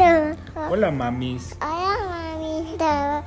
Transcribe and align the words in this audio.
Hola, 0.00 0.92
mamis. 0.92 1.56
Hola, 1.60 2.30
mamita. 2.38 3.24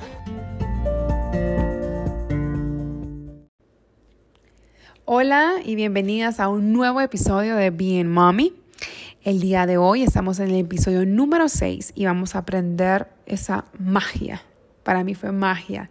Hola 5.04 5.56
y 5.62 5.74
bienvenidas 5.74 6.40
a 6.40 6.48
un 6.48 6.72
nuevo 6.72 7.02
episodio 7.02 7.56
de 7.56 7.68
Being 7.68 8.10
Mommy. 8.10 8.54
El 9.22 9.40
día 9.40 9.66
de 9.66 9.76
hoy 9.76 10.02
estamos 10.02 10.40
en 10.40 10.48
el 10.48 10.60
episodio 10.60 11.04
número 11.04 11.50
6 11.50 11.92
y 11.94 12.06
vamos 12.06 12.34
a 12.34 12.38
aprender 12.38 13.08
esa 13.26 13.66
magia. 13.78 14.40
Para 14.82 15.04
mí 15.04 15.14
fue 15.14 15.30
magia 15.30 15.90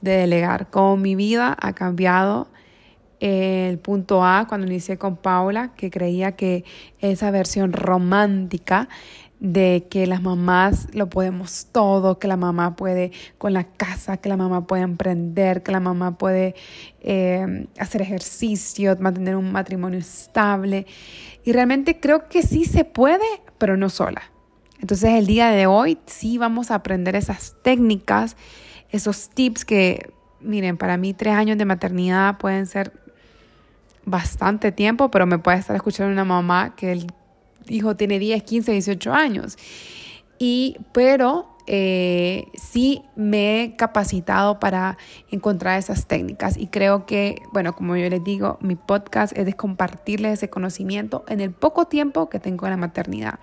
de 0.00 0.12
delegar. 0.12 0.70
Cómo 0.70 0.96
mi 0.96 1.16
vida 1.16 1.54
ha 1.60 1.74
cambiado. 1.74 2.48
El 3.20 3.78
punto 3.78 4.24
A, 4.24 4.46
cuando 4.48 4.66
inicié 4.66 4.98
con 4.98 5.16
Paula, 5.16 5.72
que 5.74 5.90
creía 5.90 6.32
que 6.32 6.64
esa 6.98 7.30
versión 7.30 7.72
romántica 7.72 8.88
de 9.44 9.86
que 9.90 10.06
las 10.06 10.22
mamás 10.22 10.88
lo 10.94 11.10
podemos 11.10 11.66
todo, 11.70 12.18
que 12.18 12.28
la 12.28 12.38
mamá 12.38 12.76
puede 12.76 13.12
con 13.36 13.52
la 13.52 13.64
casa, 13.64 14.16
que 14.16 14.30
la 14.30 14.38
mamá 14.38 14.66
puede 14.66 14.84
emprender, 14.84 15.62
que 15.62 15.70
la 15.70 15.80
mamá 15.80 16.16
puede 16.16 16.54
eh, 17.02 17.66
hacer 17.78 18.00
ejercicio, 18.00 18.96
mantener 18.98 19.36
un 19.36 19.52
matrimonio 19.52 19.98
estable. 19.98 20.86
Y 21.44 21.52
realmente 21.52 22.00
creo 22.00 22.26
que 22.30 22.42
sí 22.42 22.64
se 22.64 22.86
puede, 22.86 23.26
pero 23.58 23.76
no 23.76 23.90
sola. 23.90 24.22
Entonces 24.80 25.10
el 25.10 25.26
día 25.26 25.50
de 25.50 25.66
hoy 25.66 25.98
sí 26.06 26.38
vamos 26.38 26.70
a 26.70 26.76
aprender 26.76 27.14
esas 27.14 27.54
técnicas, 27.62 28.38
esos 28.88 29.28
tips 29.28 29.66
que, 29.66 30.10
miren, 30.40 30.78
para 30.78 30.96
mí 30.96 31.12
tres 31.12 31.34
años 31.34 31.58
de 31.58 31.66
maternidad 31.66 32.38
pueden 32.38 32.66
ser 32.66 32.94
bastante 34.06 34.72
tiempo, 34.72 35.10
pero 35.10 35.26
me 35.26 35.38
puede 35.38 35.58
estar 35.58 35.76
escuchando 35.76 36.10
una 36.10 36.24
mamá 36.24 36.74
que 36.76 36.92
el 36.92 37.08
hijo 37.68 37.96
tiene 37.96 38.18
10, 38.18 38.42
15, 38.42 38.72
18 38.72 39.12
años. 39.12 39.56
Y, 40.38 40.76
pero 40.92 41.54
eh, 41.66 42.48
sí 42.54 43.02
me 43.16 43.62
he 43.62 43.76
capacitado 43.76 44.60
para 44.60 44.98
encontrar 45.30 45.78
esas 45.78 46.06
técnicas 46.06 46.58
y 46.58 46.66
creo 46.66 47.06
que, 47.06 47.40
bueno, 47.52 47.74
como 47.74 47.96
yo 47.96 48.08
les 48.10 48.22
digo, 48.22 48.58
mi 48.60 48.76
podcast 48.76 49.36
es 49.36 49.46
de 49.46 49.54
compartirles 49.54 50.34
ese 50.34 50.50
conocimiento 50.50 51.24
en 51.28 51.40
el 51.40 51.52
poco 51.52 51.86
tiempo 51.86 52.28
que 52.28 52.38
tengo 52.38 52.66
en 52.66 52.72
la 52.72 52.76
maternidad. 52.76 53.38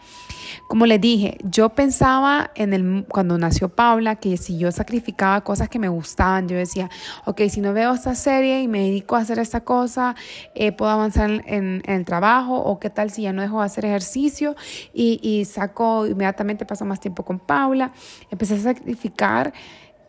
Como 0.67 0.85
les 0.85 1.01
dije, 1.01 1.37
yo 1.43 1.69
pensaba 1.69 2.51
en 2.55 2.73
el, 2.73 3.05
cuando 3.09 3.37
nació 3.37 3.69
Paula 3.69 4.15
que 4.15 4.37
si 4.37 4.57
yo 4.57 4.71
sacrificaba 4.71 5.41
cosas 5.41 5.69
que 5.69 5.79
me 5.79 5.89
gustaban, 5.89 6.47
yo 6.47 6.57
decía, 6.57 6.89
ok, 7.25 7.41
si 7.49 7.61
no 7.61 7.73
veo 7.73 7.93
esta 7.93 8.15
serie 8.15 8.61
y 8.61 8.67
me 8.67 8.79
dedico 8.79 9.15
a 9.15 9.19
hacer 9.19 9.39
esta 9.39 9.61
cosa, 9.61 10.15
eh, 10.55 10.71
puedo 10.71 10.91
avanzar 10.91 11.29
en, 11.45 11.81
el 11.85 12.05
trabajo 12.05 12.55
o 12.55 12.79
qué 12.79 12.89
tal 12.89 13.11
si 13.11 13.23
ya 13.23 13.33
no 13.33 13.41
dejo 13.41 13.59
de 13.59 13.65
hacer 13.65 13.85
ejercicio 13.85 14.55
y, 14.93 15.19
y 15.21 15.45
saco, 15.45 16.07
inmediatamente 16.07 16.65
paso 16.65 16.85
más 16.85 16.99
tiempo 16.99 17.23
con 17.23 17.39
Paula. 17.39 17.91
Empecé 18.29 18.55
a 18.55 18.59
sacrificar 18.59 19.53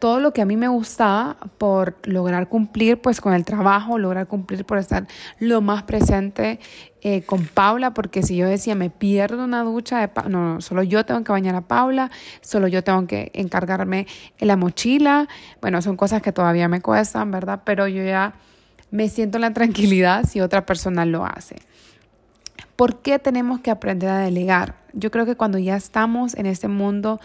todo 0.02 0.18
lo 0.18 0.32
que 0.32 0.42
a 0.42 0.44
mí 0.44 0.56
me 0.56 0.66
gustaba 0.66 1.36
por 1.58 1.94
lograr 2.02 2.48
cumplir 2.48 3.00
pues 3.00 3.20
con 3.20 3.34
el 3.34 3.44
trabajo, 3.44 3.98
lograr 3.98 4.26
cumplir 4.26 4.64
por 4.64 4.78
estar 4.78 5.06
lo 5.38 5.60
más 5.60 5.84
presente 5.84 6.58
eh, 7.02 7.22
con 7.22 7.44
Paula, 7.44 7.94
porque 7.94 8.24
si 8.24 8.34
yo 8.34 8.48
decía 8.48 8.74
me 8.74 8.90
pierdo 8.90 9.44
una 9.44 9.62
ducha, 9.62 10.00
de 10.00 10.10
no, 10.28 10.54
no, 10.54 10.60
solo 10.60 10.82
yo 10.82 11.06
tengo 11.06 11.22
que 11.22 11.30
bañar 11.30 11.54
a 11.54 11.60
Paula, 11.60 12.10
solo 12.40 12.66
yo 12.66 12.82
tengo 12.82 13.06
que 13.06 13.30
encargarme 13.32 14.08
en 14.38 14.48
la 14.48 14.56
mochila, 14.56 15.28
bueno, 15.60 15.80
son 15.82 15.96
cosas 15.96 16.20
que 16.20 16.32
todavía 16.32 16.66
me 16.66 16.80
cuestan, 16.80 17.30
¿verdad? 17.30 17.60
Pero 17.64 17.86
yo 17.86 18.02
ya 18.02 18.34
me 18.90 19.08
siento 19.08 19.38
en 19.38 19.42
la 19.42 19.52
tranquilidad 19.52 20.24
si 20.24 20.40
otra 20.40 20.66
persona 20.66 21.06
lo 21.06 21.24
hace. 21.24 21.62
¿Por 22.74 23.02
qué 23.02 23.20
tenemos 23.20 23.60
que 23.60 23.70
aprender 23.70 24.08
a 24.08 24.18
delegar? 24.18 24.82
Yo 24.94 25.12
creo 25.12 25.26
que 25.26 25.36
cuando 25.36 25.58
ya 25.58 25.76
estamos 25.76 26.34
en 26.34 26.46
este 26.46 26.66
mundo 26.66 27.20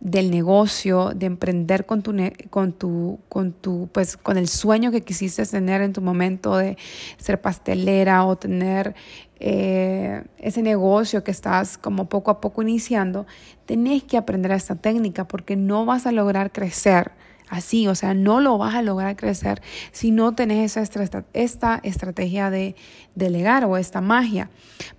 del 0.00 0.30
negocio, 0.30 1.12
de 1.14 1.26
emprender 1.26 1.84
con 1.84 2.02
tu, 2.02 2.14
con 2.48 2.72
tu, 2.72 3.20
con 3.28 3.52
tu, 3.52 3.88
pues 3.92 4.16
con 4.16 4.38
el 4.38 4.48
sueño 4.48 4.90
que 4.90 5.02
quisiste 5.02 5.44
tener 5.44 5.82
en 5.82 5.92
tu 5.92 6.00
momento 6.00 6.56
de 6.56 6.78
ser 7.18 7.40
pastelera 7.40 8.24
o 8.24 8.36
tener 8.36 8.94
eh, 9.38 10.24
ese 10.38 10.62
negocio 10.62 11.22
que 11.22 11.30
estás 11.30 11.76
como 11.76 12.08
poco 12.08 12.30
a 12.30 12.40
poco 12.40 12.62
iniciando, 12.62 13.26
tenés 13.66 14.02
que 14.02 14.16
aprender 14.16 14.52
esta 14.52 14.74
técnica 14.74 15.28
porque 15.28 15.54
no 15.56 15.84
vas 15.84 16.06
a 16.06 16.12
lograr 16.12 16.50
crecer 16.50 17.12
así, 17.50 17.86
o 17.88 17.94
sea, 17.94 18.14
no 18.14 18.40
lo 18.40 18.56
vas 18.56 18.74
a 18.74 18.82
lograr 18.82 19.16
crecer 19.16 19.60
si 19.92 20.12
no 20.12 20.34
tenés 20.34 20.76
esa 20.76 21.24
esta 21.34 21.80
estrategia 21.82 22.48
de 22.48 22.76
delegar 23.14 23.64
o 23.64 23.76
esta 23.76 24.00
magia. 24.00 24.48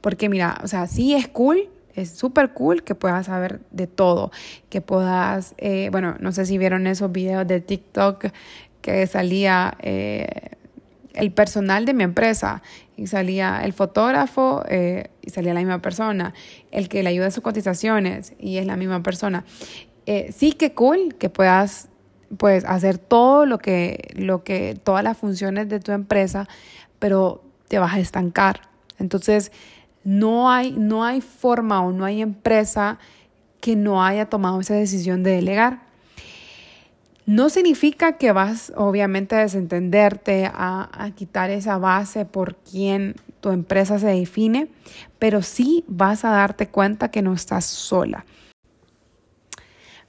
Porque 0.02 0.30
mira, 0.30 0.60
o 0.64 0.68
sea, 0.68 0.86
sí 0.86 1.16
es 1.16 1.28
cool, 1.28 1.70
es 1.96 2.12
súper 2.12 2.52
cool 2.54 2.84
que 2.84 2.96
puedas 2.96 3.26
saber 3.26 3.62
de 3.72 3.88
todo, 3.88 4.32
que 4.70 4.82
puedas, 4.82 5.54
eh, 5.58 5.90
bueno, 5.92 6.16
no 6.20 6.32
sé 6.32 6.46
si 6.46 6.58
vieron 6.58 6.88
esos 6.88 7.12
videos 7.12 7.48
de 7.48 7.62
TikTok 7.62 8.28
que 8.82 9.08
salía 9.08 9.78
eh, 9.80 10.28
el 11.14 11.32
personal 11.32 11.86
de 11.86 11.94
mi 11.94 12.04
empresa 12.04 12.62
y 12.96 13.08
salía 13.08 13.62
el 13.64 13.74
fotógrafo 13.74 14.64
eh, 14.68 15.10
y 15.22 15.30
salía 15.30 15.54
la 15.54 15.60
misma 15.60 15.82
persona, 15.82 16.34
el 16.72 16.90
que 16.90 17.04
le 17.04 17.10
ayuda 17.10 17.28
a 17.28 17.32
sus 17.32 17.44
cotizaciones 17.44 18.34
y 18.40 18.58
es 18.58 18.66
la 18.66 18.78
misma 18.78 19.04
persona. 19.04 19.44
sí 20.34 20.54
que 20.54 20.74
cool 20.74 21.16
que 21.16 21.30
puedas 21.30 21.90
pues 22.38 22.64
hacer 22.66 22.98
todo 22.98 23.46
lo 23.46 23.58
que, 23.60 24.14
lo 24.16 24.44
que, 24.44 24.78
todas 24.82 25.04
las 25.04 25.18
funciones 25.18 25.68
de 25.68 25.80
tu 25.80 25.92
empresa, 25.92 26.48
pero 27.00 27.44
te 27.68 27.80
vas 27.80 27.94
a 27.94 28.00
estancar. 28.00 28.62
Entonces, 29.00 29.52
no 30.04 30.52
hay, 30.52 30.72
no 30.72 31.04
hay 31.04 31.22
forma 31.22 31.82
o 31.82 31.92
no 31.92 32.06
hay 32.06 32.22
empresa 32.22 33.00
que 33.60 33.76
no 33.76 34.04
haya 34.04 34.30
tomado 34.30 34.60
esa 34.60 34.74
decisión 34.74 35.24
de 35.24 35.32
delegar. 35.32 35.84
No 37.28 37.50
significa 37.50 38.18
que 38.18 38.32
vas 38.32 38.74
obviamente 38.76 39.36
a 39.36 39.40
desentenderte, 39.40 40.48
a, 40.52 40.90
a, 40.92 41.12
quitar 41.12 41.52
esa 41.52 41.78
base 41.78 42.26
por 42.26 42.56
quien 42.56 43.16
tu 43.42 43.52
empresa 43.52 44.00
se 44.00 44.08
define, 44.08 44.70
pero 45.20 45.44
sí 45.44 45.86
vas 45.88 46.26
a 46.26 46.32
darte 46.32 46.68
cuenta 46.68 47.12
que 47.12 47.22
no 47.22 47.34
estás 47.34 47.66
sola. 47.66 48.26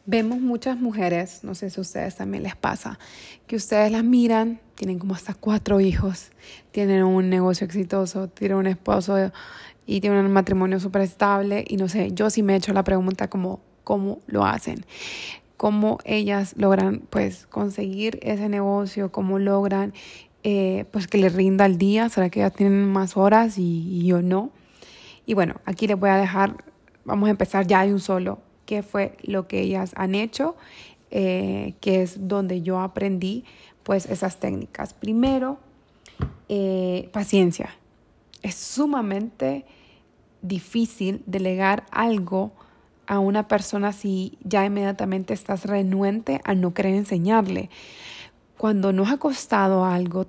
Vemos 0.04 0.41
muchas 0.41 0.78
mujeres, 0.78 1.44
no 1.44 1.54
sé 1.54 1.70
si 1.70 1.78
a 1.78 1.82
ustedes 1.82 2.16
también 2.16 2.42
les 2.42 2.56
pasa, 2.56 2.98
que 3.47 3.54
ustedes 3.54 3.92
las 3.92 4.02
miran, 4.02 4.58
tienen 4.75 4.98
como 4.98 5.14
hasta 5.14 5.32
cuatro 5.32 5.81
hijos, 5.81 6.32
tienen 6.72 7.04
un 7.04 7.31
negocio 7.31 7.64
exitoso, 7.64 8.26
tienen 8.26 8.56
un 8.56 8.66
esposo 8.66 9.31
y 9.87 10.00
tienen 10.00 10.25
un 10.25 10.32
matrimonio 10.32 10.81
súper 10.81 11.03
estable 11.03 11.65
y 11.66 11.76
no 11.76 11.88
sé, 11.88 12.12
yo 12.12 12.31
sí 12.31 12.43
me 12.43 12.54
he 12.54 12.56
hecho 12.56 12.72
la 12.72 12.84
pregunta 12.84 13.28
como, 13.28 13.60
¿cómo 13.84 14.20
lo 14.26 14.44
hacen? 14.44 14.84
¿Cómo 15.56 15.98
ellas 16.04 16.54
logran 16.56 17.03
pues 17.10 17.47
conseguir 17.47 18.19
ese 18.22 18.48
negocio? 18.48 19.12
¿Cómo 19.12 19.38
logran 19.38 19.93
eh, 20.43 20.87
pues 20.91 21.06
que 21.06 21.19
les 21.19 21.34
rinda 21.34 21.66
el 21.66 21.78
día? 21.78 22.09
¿Será 22.09 22.31
que 22.31 22.41
ellas 22.41 22.54
tienen 22.54 22.91
más 22.91 23.16
horas 23.16 23.59
y, 23.59 23.88
y 23.88 24.06
yo 24.06 24.22
no? 24.22 24.50
Y 25.26 25.34
bueno, 25.34 25.60
aquí 25.65 25.87
les 25.87 25.99
voy 25.99 26.10
a 26.10 26.16
dejar, 26.16 26.64
vamos 27.04 27.28
a 27.28 27.31
empezar 27.31 27.66
ya 27.66 27.87
de 27.87 27.93
un 27.93 28.00
solo 28.00 28.41
qué 28.66 28.82
fue 28.82 29.16
lo 29.22 29.49
que 29.49 29.60
ellas 29.60 29.93
han 29.97 30.14
hecho, 30.14 30.56
eh, 31.10 31.75
que 31.81 32.03
es 32.03 32.26
donde 32.28 32.62
yo 32.62 32.81
aprendí 32.81 33.44
pues 33.82 34.06
esas 34.06 34.41
técnicas. 34.41 34.94
Primero, 34.94 35.59
eh, 36.49 37.10
paciencia. 37.12 37.76
Es 38.42 38.54
sumamente 38.54 39.64
difícil 40.42 41.22
delegar 41.26 41.86
algo 41.91 42.53
a 43.06 43.19
una 43.19 43.48
persona 43.48 43.92
si 43.92 44.38
ya 44.42 44.64
inmediatamente 44.64 45.34
estás 45.34 45.64
renuente 45.64 46.41
a 46.44 46.54
no 46.54 46.75
querer 46.75 46.94
enseñarle. 46.94 47.70
Cuando 48.58 48.92
nos 48.92 49.10
ha 49.10 49.19
costado 49.19 49.84
algo 49.84 50.26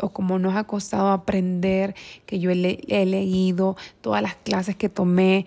o 0.00 0.10
como 0.10 0.38
nos 0.38 0.56
ha 0.56 0.64
costado 0.64 1.10
aprender, 1.10 1.94
que 2.24 2.38
yo 2.38 2.50
he, 2.50 2.80
he 2.88 3.04
leído 3.06 3.76
todas 4.00 4.22
las 4.22 4.36
clases 4.36 4.76
que 4.76 4.88
tomé 4.88 5.46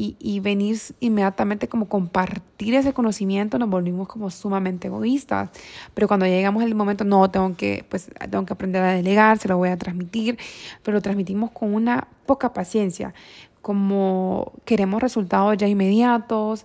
y, 0.00 0.16
y 0.18 0.40
venir 0.40 0.80
inmediatamente 1.00 1.68
como 1.68 1.86
compartir 1.86 2.74
ese 2.74 2.94
conocimiento, 2.94 3.58
nos 3.58 3.68
volvimos 3.68 4.08
como 4.08 4.30
sumamente 4.30 4.88
egoístas. 4.88 5.50
Pero 5.92 6.08
cuando 6.08 6.24
llegamos 6.24 6.62
al 6.62 6.74
momento, 6.74 7.04
no, 7.04 7.30
tengo 7.30 7.54
que, 7.54 7.84
pues, 7.90 8.10
tengo 8.30 8.46
que 8.46 8.54
aprender 8.54 8.82
a 8.82 8.92
delegar, 8.92 9.36
se 9.36 9.48
lo 9.48 9.58
voy 9.58 9.68
a 9.68 9.76
transmitir, 9.76 10.38
pero 10.82 10.94
lo 10.94 11.02
transmitimos 11.02 11.50
con 11.50 11.74
una 11.74 12.08
poca 12.24 12.54
paciencia, 12.54 13.12
como 13.60 14.52
queremos 14.64 15.02
resultados 15.02 15.58
ya 15.58 15.68
inmediatos. 15.68 16.64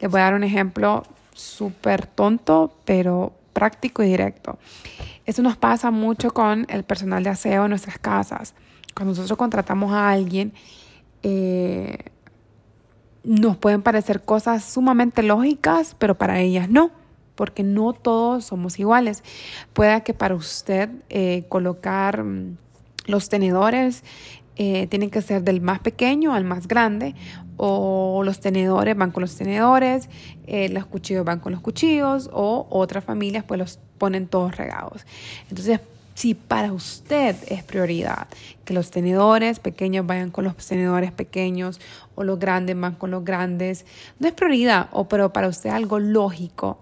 Les 0.00 0.10
voy 0.10 0.20
a 0.20 0.24
dar 0.24 0.34
un 0.34 0.42
ejemplo 0.42 1.04
súper 1.32 2.08
tonto, 2.08 2.74
pero 2.84 3.34
práctico 3.52 4.02
y 4.02 4.06
directo. 4.06 4.58
Eso 5.26 5.42
nos 5.42 5.56
pasa 5.56 5.92
mucho 5.92 6.32
con 6.32 6.66
el 6.68 6.82
personal 6.82 7.22
de 7.22 7.30
aseo 7.30 7.64
en 7.64 7.70
nuestras 7.70 7.98
casas. 8.00 8.52
Cuando 8.96 9.12
nosotros 9.12 9.38
contratamos 9.38 9.92
a 9.92 10.10
alguien, 10.10 10.52
eh, 11.22 11.98
nos 13.24 13.56
pueden 13.56 13.82
parecer 13.82 14.22
cosas 14.22 14.64
sumamente 14.64 15.22
lógicas, 15.22 15.96
pero 15.98 16.14
para 16.14 16.40
ellas 16.40 16.68
no, 16.68 16.90
porque 17.34 17.62
no 17.62 17.92
todos 17.92 18.44
somos 18.44 18.78
iguales. 18.78 19.24
Puede 19.72 20.02
que 20.02 20.14
para 20.14 20.34
usted 20.34 20.90
eh, 21.08 21.44
colocar 21.48 22.22
mm, 22.22 22.56
los 23.06 23.28
tenedores 23.28 24.04
eh, 24.56 24.86
tienen 24.86 25.10
que 25.10 25.20
ser 25.20 25.42
del 25.42 25.60
más 25.60 25.80
pequeño 25.80 26.32
al 26.32 26.44
más 26.44 26.68
grande, 26.68 27.14
o 27.56 28.22
los 28.24 28.40
tenedores 28.40 28.96
van 28.96 29.10
con 29.10 29.22
los 29.22 29.36
tenedores, 29.36 30.08
eh, 30.46 30.68
los 30.68 30.86
cuchillos 30.86 31.24
van 31.24 31.40
con 31.40 31.52
los 31.52 31.60
cuchillos, 31.60 32.30
o 32.32 32.66
otras 32.70 33.04
familias 33.04 33.44
pues 33.44 33.58
los 33.58 33.80
ponen 33.98 34.26
todos 34.28 34.56
regados. 34.56 35.06
Entonces, 35.48 35.80
si 36.14 36.34
para 36.34 36.72
usted 36.72 37.36
es 37.48 37.62
prioridad 37.64 38.28
que 38.64 38.72
los 38.72 38.90
tenedores 38.90 39.58
pequeños 39.58 40.06
vayan 40.06 40.30
con 40.30 40.44
los 40.44 40.56
tenedores 40.56 41.12
pequeños 41.12 41.80
o 42.14 42.24
los 42.24 42.38
grandes 42.38 42.78
van 42.78 42.94
con 42.94 43.10
los 43.10 43.24
grandes, 43.24 43.84
no 44.18 44.28
es 44.28 44.34
prioridad, 44.34 44.88
o 44.92 45.08
pero 45.08 45.32
para 45.32 45.48
usted 45.48 45.70
algo 45.70 45.98
lógico, 45.98 46.78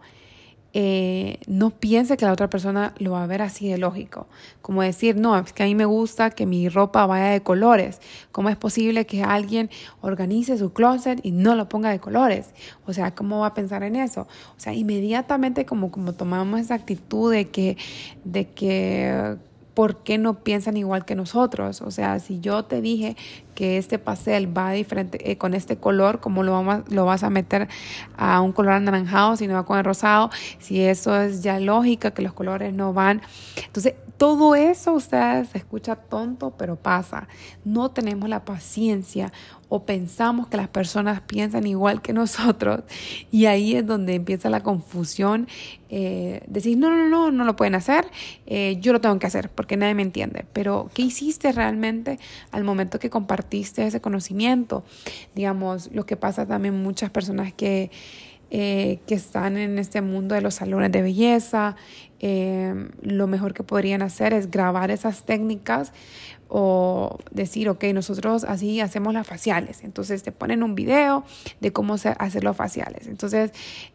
eh, 0.75 1.39
no 1.47 1.71
piense 1.71 2.17
que 2.17 2.25
la 2.25 2.33
otra 2.33 2.49
persona 2.49 2.95
lo 2.99 3.13
va 3.13 3.23
a 3.23 3.27
ver 3.27 3.43
así 3.43 3.69
de 3.69 3.77
lógico. 3.77 4.27
Como 4.63 4.83
decir, 4.83 5.17
no, 5.17 5.37
es 5.39 5.53
que 5.53 5.63
a 5.63 5.67
mí 5.67 5.75
me 5.75 5.85
gusta 5.85 6.31
que 6.31 6.47
mi 6.47 6.69
ropa 6.69 7.05
vaya 7.07 7.27
de 7.27 7.43
colores. 7.43 8.01
¿Cómo 8.33 8.49
es 8.49 8.57
posible 8.57 9.05
que 9.05 9.23
alguien 9.23 9.71
organice 10.01 10.57
su 10.57 10.73
closet 10.73 11.21
y 11.23 11.33
no 11.33 11.55
lo 11.55 11.69
ponga 11.69 11.91
de 11.91 12.01
colores? 12.01 12.51
O 12.87 12.93
sea, 12.93 13.15
¿cómo 13.15 13.41
va 13.41 13.49
a 13.49 13.55
pensar 13.55 13.83
en 13.83 13.97
eso? 13.97 14.23
O 14.57 14.61
sea, 14.61 14.73
inmediatamente 14.73 15.67
como, 15.67 15.91
como 15.91 16.15
tomamos 16.15 16.61
esa 16.61 16.75
actitud 16.75 17.31
de 17.33 17.51
que, 17.51 17.77
de 18.25 18.49
que 18.49 19.37
¿por 19.75 19.99
qué 19.99 20.19
no 20.19 20.35
piensan 20.35 20.77
igual 20.77 21.05
que 21.05 21.15
nosotros? 21.15 21.81
O 21.83 21.91
sea, 21.91 22.19
si 22.19 22.41
yo 22.41 22.65
te 22.65 22.81
dije 22.81 23.17
que 23.55 23.79
este 23.79 23.99
pastel 23.99 24.57
va 24.57 24.73
diferente 24.73 25.31
eh, 25.31 25.37
con 25.37 25.55
este 25.55 25.77
color, 25.77 26.21
¿cómo 26.21 26.43
lo, 26.43 26.53
vamos, 26.53 26.83
lo 26.91 27.05
vas 27.05 27.23
a 27.23 27.31
meter 27.31 27.69
a 28.17 28.41
un 28.41 28.53
color 28.53 28.75
anaranjado 28.75 29.37
si 29.37 29.47
no 29.47 29.55
va 29.55 29.65
con 29.65 29.79
el 29.79 29.85
rosado? 29.85 30.31
Si 30.59 30.83
eso 30.83 31.19
es 31.21 31.43
ya 31.43 31.59
lógica, 31.61 32.13
que 32.13 32.23
los 32.23 32.33
colores 32.33 32.73
no 32.75 32.93
van. 32.93 33.23
Entonces, 33.67 33.95
todo 34.23 34.55
eso, 34.55 34.93
ustedes, 34.93 35.49
se 35.49 35.59
escucha 35.59 35.97
tonto, 35.97 36.53
pero 36.57 36.77
pasa. 36.77 37.27
No 37.65 37.91
tenemos 37.91 38.29
la 38.29 38.45
paciencia 38.45 39.33
o 39.69 39.85
pensamos 39.85 40.47
que 40.47 40.57
las 40.57 40.69
personas 40.69 41.23
piensan 41.23 41.67
igual 41.67 42.03
que 42.03 42.13
nosotros 42.13 42.85
y 43.33 43.47
ahí 43.47 43.75
es 43.75 43.85
donde 43.85 44.15
empieza 44.15 44.49
la 44.49 44.63
confusión. 44.63 45.49
Eh, 45.89 46.41
decir, 46.47 46.79
no, 46.79 46.89
no, 46.89 47.09
no, 47.09 47.33
no 47.33 47.43
lo 47.43 47.57
pueden 47.57 47.75
hacer, 47.75 48.07
eh, 48.47 48.79
yo 48.81 48.93
lo 48.93 49.01
tengo 49.01 49.19
que 49.19 49.27
hacer 49.27 49.51
porque 49.51 49.77
nadie 49.77 49.95
me 49.95 50.03
entiende. 50.03 50.45
Pero, 50.53 50.89
¿qué 50.95 51.03
hiciste 51.03 51.51
realmente 51.51 52.21
al 52.53 52.63
momento 52.63 53.01
que 53.01 53.11
compartiste 53.11 53.85
ese 53.85 54.01
conocimiento? 54.01 54.85
Digamos, 55.35 55.91
lo 55.93 56.07
que 56.07 56.17
pasa 56.17 56.47
también 56.47 56.81
muchas 56.81 57.11
personas 57.11 57.53
que... 57.53 57.91
Eh, 58.55 58.99
que 59.07 59.15
están 59.15 59.57
en 59.57 59.79
este 59.79 60.03
mundo 60.03 60.35
de 60.35 60.43
los 60.43 60.57
salones 60.57 60.93
de 60.93 61.01
belleza, 61.01 61.75
eh, 62.23 62.89
lo 63.03 63.27
mejor 63.27 63.53
que 63.53 63.65
podrían 63.65 64.01
hacer 64.01 64.33
es 64.33 64.51
grabar 64.51 64.91
esas 64.91 65.25
técnicas 65.25 65.93
o 66.55 67.19
decir, 67.31 67.71
ok, 67.71 67.83
nosotros 67.95 68.45
así 68.45 68.83
hacemos 68.83 69.15
las 69.15 69.27
faciales. 69.27 69.83
Entonces 69.85 70.23
te 70.23 70.33
ponen 70.33 70.63
un 70.63 70.75
video 70.75 71.25
de 71.61 71.73
cómo 71.73 71.95
hacer 71.95 72.45
los 72.45 72.55
faciales. 72.55 73.07
Entonces, 73.07 73.53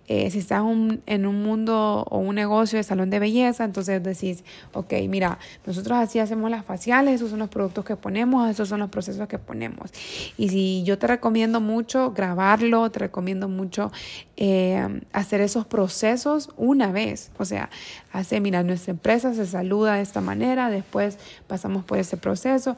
eh, 0.07 0.31
si 0.31 0.39
estás 0.39 0.63
en 1.05 1.25
un 1.27 1.43
mundo 1.43 2.03
o 2.09 2.17
un 2.17 2.33
negocio 2.33 2.77
de 2.77 2.83
salón 2.83 3.11
de 3.11 3.19
belleza, 3.19 3.63
entonces 3.63 4.01
decís, 4.01 4.43
ok, 4.73 4.91
mira, 5.07 5.37
nosotros 5.67 5.99
así 5.99 6.17
hacemos 6.17 6.49
las 6.49 6.65
faciales, 6.65 7.15
esos 7.15 7.29
son 7.29 7.39
los 7.39 7.49
productos 7.49 7.85
que 7.85 7.95
ponemos, 7.95 8.49
esos 8.49 8.67
son 8.67 8.79
los 8.79 8.89
procesos 8.89 9.27
que 9.27 9.37
ponemos. 9.37 9.91
Y 10.35 10.49
si 10.49 10.83
yo 10.83 10.97
te 10.97 11.05
recomiendo 11.05 11.61
mucho 11.61 12.11
grabarlo, 12.11 12.89
te 12.89 12.97
recomiendo 12.97 13.47
mucho 13.49 13.91
eh, 14.35 15.01
hacer 15.13 15.41
esos 15.41 15.67
procesos 15.67 16.49
una 16.57 16.91
vez. 16.91 17.29
O 17.37 17.45
sea, 17.45 17.69
hace, 18.17 18.39
mira, 18.39 18.63
nuestra 18.63 18.91
empresa 18.91 19.33
se 19.33 19.45
saluda 19.45 19.95
de 19.95 20.01
esta 20.01 20.21
manera, 20.21 20.69
después 20.69 21.17
pasamos 21.47 21.83
por 21.83 21.97
ese 21.97 22.17
proceso. 22.17 22.77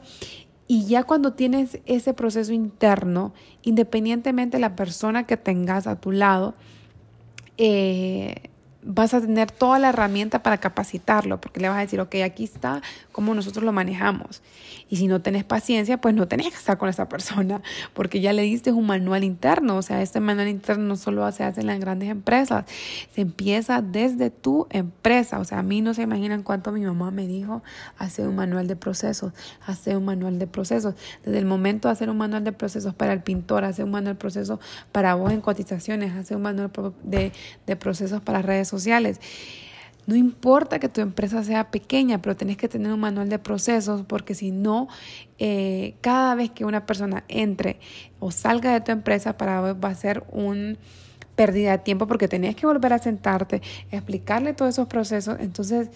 Y 0.66 0.86
ya 0.86 1.02
cuando 1.02 1.32
tienes 1.32 1.80
ese 1.86 2.14
proceso 2.14 2.52
interno, 2.52 3.32
independientemente 3.62 4.58
de 4.58 4.60
la 4.60 4.76
persona 4.76 5.26
que 5.26 5.36
tengas 5.36 5.86
a 5.86 6.00
tu 6.00 6.12
lado, 6.12 6.54
eh, 7.58 8.49
vas 8.82 9.12
a 9.14 9.20
tener 9.20 9.50
toda 9.50 9.78
la 9.78 9.90
herramienta 9.90 10.42
para 10.42 10.58
capacitarlo, 10.58 11.40
porque 11.40 11.60
le 11.60 11.68
vas 11.68 11.78
a 11.78 11.80
decir, 11.80 12.00
ok, 12.00 12.16
aquí 12.24 12.44
está 12.44 12.82
cómo 13.12 13.34
nosotros 13.34 13.64
lo 13.64 13.72
manejamos. 13.72 14.42
Y 14.88 14.96
si 14.96 15.06
no 15.06 15.20
tenés 15.20 15.44
paciencia, 15.44 16.00
pues 16.00 16.14
no 16.14 16.26
tenés 16.26 16.48
que 16.48 16.56
estar 16.56 16.78
con 16.78 16.88
esa 16.88 17.08
persona, 17.08 17.62
porque 17.94 18.20
ya 18.20 18.32
le 18.32 18.42
diste 18.42 18.72
un 18.72 18.86
manual 18.86 19.22
interno. 19.22 19.76
O 19.76 19.82
sea, 19.82 20.02
este 20.02 20.20
manual 20.20 20.48
interno 20.48 20.84
no 20.84 20.96
solo 20.96 21.30
se 21.32 21.44
hace 21.44 21.60
en 21.60 21.66
las 21.66 21.78
grandes 21.78 22.08
empresas, 22.08 22.64
se 23.14 23.20
empieza 23.20 23.82
desde 23.82 24.30
tu 24.30 24.66
empresa. 24.70 25.38
O 25.38 25.44
sea, 25.44 25.60
a 25.60 25.62
mí 25.62 25.80
no 25.80 25.94
se 25.94 26.02
imaginan 26.02 26.42
cuánto 26.42 26.72
mi 26.72 26.80
mamá 26.80 27.10
me 27.10 27.26
dijo 27.26 27.62
hacer 27.98 28.26
un 28.26 28.34
manual 28.34 28.66
de 28.66 28.76
procesos, 28.76 29.32
hacer 29.66 29.96
un 29.96 30.06
manual 30.06 30.38
de 30.38 30.46
procesos. 30.46 30.94
Desde 31.24 31.38
el 31.38 31.46
momento 31.46 31.88
de 31.88 31.92
hacer 31.92 32.10
un 32.10 32.18
manual 32.18 32.44
de 32.44 32.52
procesos 32.52 32.94
para 32.94 33.12
el 33.12 33.22
pintor, 33.22 33.64
hacer 33.64 33.84
un 33.84 33.92
manual 33.92 34.14
de 34.14 34.18
procesos 34.18 34.58
para 34.90 35.14
vos 35.14 35.32
en 35.32 35.40
cotizaciones, 35.40 36.14
hacer 36.14 36.36
un 36.36 36.42
manual 36.42 36.70
de, 37.04 37.32
de 37.66 37.76
procesos 37.76 38.22
para 38.22 38.42
redes 38.42 38.69
sociales. 38.70 39.20
No 40.06 40.16
importa 40.16 40.78
que 40.78 40.88
tu 40.88 41.00
empresa 41.00 41.44
sea 41.44 41.70
pequeña, 41.70 42.20
pero 42.22 42.34
tenés 42.36 42.56
que 42.56 42.68
tener 42.68 42.92
un 42.92 43.00
manual 43.00 43.28
de 43.28 43.38
procesos 43.38 44.02
porque 44.06 44.34
si 44.34 44.50
no, 44.50 44.88
eh, 45.38 45.94
cada 46.00 46.34
vez 46.34 46.50
que 46.50 46.64
una 46.64 46.86
persona 46.86 47.24
entre 47.28 47.78
o 48.18 48.30
salga 48.30 48.72
de 48.72 48.80
tu 48.80 48.92
empresa 48.92 49.36
para 49.36 49.60
va 49.60 49.88
a 49.88 49.94
ser 49.94 50.24
un 50.32 50.78
pérdida 51.36 51.70
de 51.72 51.78
tiempo 51.78 52.06
porque 52.06 52.28
tenés 52.28 52.56
que 52.56 52.66
volver 52.66 52.92
a 52.92 52.98
sentarte, 52.98 53.62
explicarle 53.90 54.52
todos 54.52 54.74
esos 54.74 54.88
procesos. 54.88 55.36
Entonces, 55.40 55.90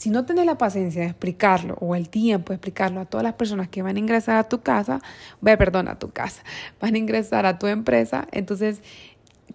si 0.00 0.08
no 0.08 0.24
tenés 0.24 0.46
la 0.46 0.56
paciencia 0.56 1.02
de 1.02 1.08
explicarlo 1.08 1.74
o 1.80 1.94
el 1.94 2.08
tiempo 2.08 2.52
de 2.52 2.54
explicarlo 2.54 3.00
a 3.00 3.04
todas 3.04 3.22
las 3.22 3.34
personas 3.34 3.68
que 3.68 3.82
van 3.82 3.96
a 3.96 3.98
ingresar 3.98 4.36
a 4.36 4.48
tu 4.48 4.62
casa, 4.62 5.00
perdón, 5.42 5.88
a 5.88 5.98
tu 5.98 6.10
casa, 6.10 6.42
van 6.80 6.94
a 6.94 6.98
ingresar 6.98 7.46
a 7.46 7.58
tu 7.58 7.66
empresa, 7.66 8.26
entonces 8.32 8.80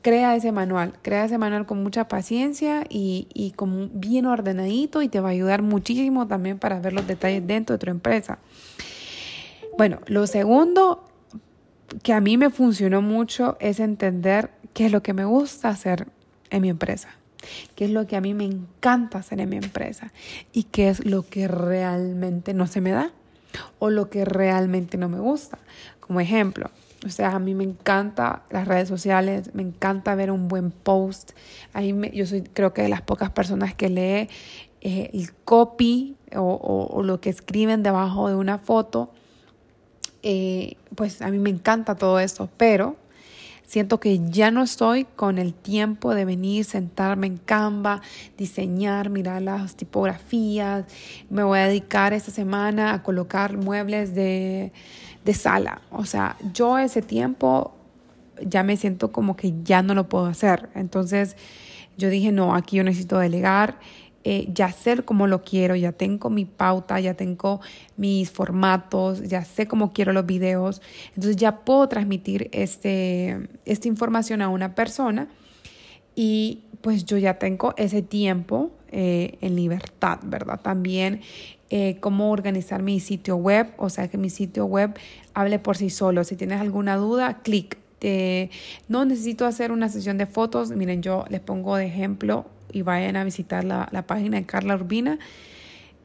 crea 0.02 0.36
ese 0.36 0.52
manual, 0.52 0.94
crea 1.02 1.26
ese 1.26 1.38
manual 1.38 1.66
con 1.66 1.82
mucha 1.84 2.08
paciencia 2.08 2.84
y, 2.90 3.28
y 3.34 3.52
con 3.52 3.92
bien 3.94 4.26
ordenadito 4.26 5.02
y 5.02 5.10
te 5.10 5.20
va 5.20 5.30
a 5.30 5.32
ayudar 5.32 5.62
muchísimo 5.62 6.28
también 6.28 6.60
para 6.60 6.80
ver 6.80 6.94
los 6.94 7.08
detalles 7.08 7.46
dentro 7.46 7.78
de 7.78 7.86
tu 7.86 7.90
empresa. 7.90 8.40
Bueno, 9.78 10.00
lo 10.08 10.26
segundo 10.26 11.04
que 12.04 12.14
a 12.14 12.22
mí 12.22 12.38
me 12.38 12.50
funcionó 12.50 13.02
mucho 13.02 13.58
es 13.60 13.80
entender 13.80 14.52
qué 14.74 14.86
es 14.86 14.92
lo 14.92 15.04
que 15.04 15.14
me 15.14 15.26
gusta 15.26 15.70
hacer 15.70 16.08
en 16.50 16.62
mi 16.62 16.70
empresa, 16.70 17.10
qué 17.76 17.86
es 17.86 17.92
lo 17.92 18.08
que 18.08 18.16
a 18.16 18.22
mí 18.22 18.34
me 18.34 18.46
encanta 18.46 19.20
hacer 19.20 19.40
en 19.40 19.50
mi 19.50 19.58
empresa 19.58 20.12
y 20.54 20.64
qué 20.64 20.90
es 20.90 21.06
lo 21.06 21.28
que 21.28 21.48
realmente 21.48 22.54
no 22.54 22.68
se 22.68 22.82
me 22.82 22.92
da 22.92 23.12
o 23.80 23.90
lo 23.90 24.10
que 24.10 24.26
realmente 24.26 24.98
no 24.98 25.10
me 25.10 25.20
gusta. 25.20 25.60
Como 26.00 26.20
ejemplo, 26.20 26.70
o 27.06 27.10
sea, 27.10 27.36
a 27.36 27.40
mí 27.40 27.54
me 27.54 27.64
encanta 27.64 28.42
las 28.50 28.68
redes 28.68 28.90
sociales, 28.90 29.52
me 29.54 29.62
encanta 29.62 30.16
ver 30.16 30.32
un 30.32 30.48
buen 30.48 30.72
post. 30.72 31.34
Ahí 31.72 31.94
me, 31.94 32.10
yo 32.10 32.26
soy 32.26 32.42
creo 32.42 32.74
que 32.74 32.82
de 32.82 32.90
las 32.90 33.02
pocas 33.02 33.30
personas 33.30 33.76
que 33.76 33.90
lee 33.90 34.30
eh, 34.82 35.12
el 35.14 35.34
copy 35.34 36.16
o, 36.36 37.02
lo 37.04 37.22
que 37.22 37.30
escriben 37.30 37.84
debajo 37.84 38.28
de 38.28 38.36
una 38.36 38.58
foto. 38.58 39.12
Eh, 40.24 40.78
pues 40.96 41.22
a 41.22 41.30
mí 41.30 41.38
me 41.38 41.52
encanta 41.52 41.94
todo 41.94 42.20
esto, 42.20 42.50
pero 42.58 42.96
siento 43.68 44.00
que 44.00 44.20
ya 44.30 44.50
no 44.50 44.64
estoy 44.64 45.06
con 45.06 45.38
el 45.38 45.54
tiempo 45.54 46.16
de 46.16 46.26
venir, 46.26 46.66
sentarme 46.66 47.28
en 47.28 47.38
Canva, 47.38 48.02
diseñar, 48.36 49.12
mirar 49.12 49.44
las 49.44 49.76
tipografías. 49.76 50.86
Me 51.30 51.44
voy 51.44 51.60
a 51.60 51.68
dedicar 51.68 52.14
esta 52.14 52.32
semana 52.32 52.94
a 52.94 53.04
colocar 53.04 53.58
muebles 53.58 54.16
de 54.16 54.72
de 55.26 55.34
sala. 55.34 55.82
O 55.92 56.06
sea, 56.06 56.38
yo 56.54 56.78
ese 56.78 57.02
tiempo 57.02 57.74
ya 58.42 58.64
me 58.64 58.78
siento 58.78 59.12
como 59.12 59.36
que 59.36 59.54
ya 59.64 59.82
no 59.82 59.94
lo 59.94 60.08
puedo 60.08 60.26
hacer. 60.26 60.70
Entonces 60.76 61.36
yo 61.98 62.10
dije, 62.10 62.32
no, 62.32 62.56
aquí 62.56 62.78
yo 62.78 62.84
necesito 62.84 63.18
delegar, 63.18 63.80
eh, 64.24 64.48
ya 64.52 64.72
sé 64.72 65.04
cómo 65.04 65.28
lo 65.28 65.44
quiero, 65.44 65.76
ya 65.76 65.92
tengo 65.92 66.30
mi 66.30 66.46
pauta, 66.46 67.00
ya 67.00 67.14
tengo 67.14 67.62
mis 67.96 68.32
formatos, 68.32 69.22
ya 69.24 69.46
sé 69.46 69.68
cómo 69.68 69.94
quiero 69.94 70.14
los 70.14 70.26
videos. 70.26 70.82
Entonces 71.10 71.36
ya 71.36 71.60
puedo 71.60 71.88
transmitir 71.88 72.50
este, 72.52 73.50
esta 73.66 73.88
información 73.88 74.42
a 74.42 74.50
una 74.50 74.76
persona 74.76 75.28
y 76.16 76.64
pues 76.82 77.06
yo 77.06 77.18
ya 77.18 77.40
tengo 77.40 77.74
ese 77.78 78.02
tiempo 78.02 78.72
eh, 78.92 79.38
en 79.42 79.56
libertad, 79.56 80.20
¿verdad? 80.24 80.60
También 80.62 81.22
eh, 81.70 81.98
cómo 82.00 82.32
organizar 82.32 82.82
mi 82.82 83.00
sitio 83.00 83.36
web, 83.38 83.74
o 83.78 83.90
sea, 83.90 84.08
que 84.08 84.18
mi 84.18 84.30
sitio 84.30 84.66
web 84.66 84.98
hable 85.34 85.60
por 85.60 85.78
sí 85.78 85.90
solo. 85.90 86.24
Si 86.24 86.36
tienes 86.36 86.62
alguna 86.62 86.96
duda, 86.98 87.42
clic. 87.42 87.78
no 88.88 89.06
necesito 89.06 89.46
hacer 89.46 89.72
una 89.72 89.90
sesión 89.90 90.18
de 90.18 90.26
fotos. 90.26 90.72
Miren, 90.72 91.02
yo 91.02 91.26
les 91.30 91.42
pongo 91.42 91.76
de 91.76 91.88
ejemplo 91.88 92.46
y 92.72 92.82
vayan 92.82 93.16
a 93.16 93.24
visitar 93.24 93.64
la, 93.64 93.88
la 93.92 94.06
página 94.06 94.38
de 94.38 94.46
Carla 94.46 94.76
Urbina. 94.76 95.18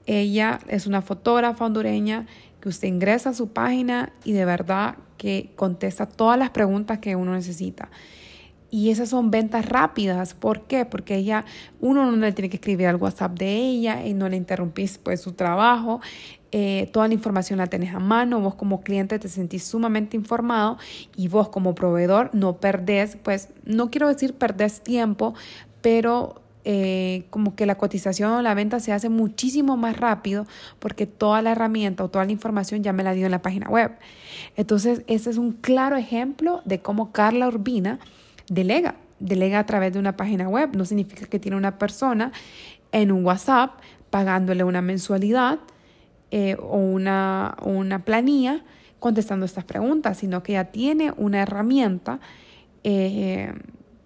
Ella 0.06 0.60
es 0.68 0.86
una 0.86 1.02
fotógrafa 1.02 1.66
hondureña 1.66 2.26
que 2.60 2.68
usted 2.68 2.88
ingresa 2.88 3.30
a 3.30 3.34
su 3.34 3.48
página 3.48 4.12
y 4.24 4.32
de 4.32 4.44
verdad 4.44 4.96
que 5.16 5.50
contesta 5.56 6.06
todas 6.06 6.38
las 6.38 6.50
preguntas 6.50 6.98
que 6.98 7.16
uno 7.16 7.34
necesita. 7.34 7.90
Y 8.70 8.90
esas 8.90 9.08
son 9.08 9.30
ventas 9.30 9.66
rápidas. 9.66 10.34
¿Por 10.34 10.62
qué? 10.62 10.84
Porque 10.84 11.16
ella, 11.16 11.44
uno 11.80 12.06
no 12.10 12.16
le 12.16 12.32
tiene 12.32 12.48
que 12.48 12.56
escribir 12.56 12.86
al 12.86 12.96
WhatsApp 12.96 13.36
de 13.38 13.56
ella 13.56 14.06
y 14.06 14.14
no 14.14 14.28
le 14.28 14.36
interrumpís 14.36 14.98
pues 14.98 15.20
su 15.20 15.32
trabajo. 15.32 16.00
eh, 16.52 16.88
toda 16.92 17.08
la 17.08 17.14
información 17.14 17.58
la 17.58 17.68
tenés 17.68 17.94
a 17.94 18.00
mano, 18.00 18.40
vos 18.40 18.54
como 18.54 18.80
cliente 18.80 19.18
te 19.18 19.28
sentís 19.28 19.64
sumamente 19.64 20.16
informado 20.16 20.78
y 21.16 21.28
vos 21.28 21.48
como 21.48 21.74
proveedor 21.74 22.30
no 22.32 22.56
perdés, 22.56 23.16
pues 23.22 23.50
no 23.64 23.90
quiero 23.90 24.08
decir 24.08 24.34
perdés 24.34 24.80
tiempo, 24.80 25.34
pero 25.80 26.42
eh, 26.64 27.24
como 27.30 27.54
que 27.54 27.64
la 27.66 27.76
cotización 27.78 28.32
o 28.32 28.42
la 28.42 28.54
venta 28.54 28.80
se 28.80 28.92
hace 28.92 29.08
muchísimo 29.08 29.76
más 29.76 29.96
rápido 29.96 30.46
porque 30.78 31.06
toda 31.06 31.40
la 31.40 31.52
herramienta 31.52 32.04
o 32.04 32.10
toda 32.10 32.24
la 32.24 32.32
información 32.32 32.82
ya 32.82 32.92
me 32.92 33.02
la 33.02 33.14
dio 33.14 33.26
en 33.26 33.30
la 33.32 33.42
página 33.42 33.68
web. 33.68 33.92
Entonces, 34.56 35.02
este 35.06 35.30
es 35.30 35.38
un 35.38 35.52
claro 35.52 35.96
ejemplo 35.96 36.60
de 36.64 36.80
cómo 36.80 37.12
Carla 37.12 37.48
Urbina 37.48 37.98
delega. 38.50 38.96
Delega 39.18 39.58
a 39.58 39.64
través 39.64 39.94
de 39.94 39.98
una 39.98 40.16
página 40.16 40.46
web. 40.46 40.76
No 40.76 40.84
significa 40.84 41.24
que 41.24 41.38
tiene 41.38 41.56
una 41.56 41.78
persona 41.78 42.32
en 42.92 43.10
un 43.10 43.24
WhatsApp 43.24 43.80
pagándole 44.10 44.64
una 44.64 44.82
mensualidad 44.82 45.60
eh, 46.30 46.56
o 46.60 46.76
una, 46.76 47.56
una 47.62 48.04
planilla 48.04 48.62
contestando 48.98 49.46
estas 49.46 49.64
preguntas, 49.64 50.18
sino 50.18 50.42
que 50.42 50.52
ya 50.52 50.64
tiene 50.64 51.12
una 51.16 51.42
herramienta 51.42 52.20
eh, 52.84 53.52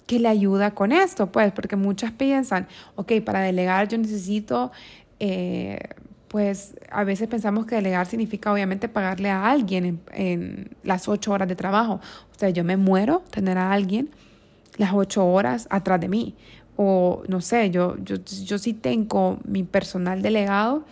que 0.07 0.21
le 0.21 0.29
ayuda 0.29 0.73
con 0.73 0.93
esto, 0.93 1.33
pues, 1.33 1.53
porque 1.53 1.77
muchas 1.77 2.13
piensan, 2.13 2.69
ok, 2.95 3.13
para 3.25 3.41
delegar 3.41 3.89
yo 3.89 3.99
necesito, 3.99 4.71
eh, 5.19 5.79
pues 6.29 6.75
a 6.91 7.05
veces 7.05 7.29
pensamos 7.29 7.65
que 7.65 7.77
delegar 7.77 8.07
significa 8.07 8.53
obviamente 8.53 8.89
pagarle 8.89 9.31
a 9.31 9.49
alguien 9.49 10.01
en, 10.13 10.71
las 10.83 11.09
ocho 11.09 11.33
horas 11.33 11.49
de 11.49 11.57
trabajo. 11.57 12.01
O 12.35 12.39
sea, 12.39 12.51
yo 12.51 12.65
me 12.65 12.77
muero 12.77 13.23
tener 13.31 13.57
a 13.57 13.73
alguien 13.73 14.11
las 14.77 14.93
ocho 14.95 15.27
horas 15.27 15.67
atrás 15.71 16.01
de 16.01 16.09
mí. 16.09 16.35
O 16.77 17.23
no 17.29 17.41
sé, 17.41 17.71
yo, 17.71 17.97
yo, 18.03 18.17
yo 18.17 18.59
sí 18.59 18.73
tengo 18.73 19.39
mi 19.45 19.63
personal 19.63 20.23
delegado 20.23 20.85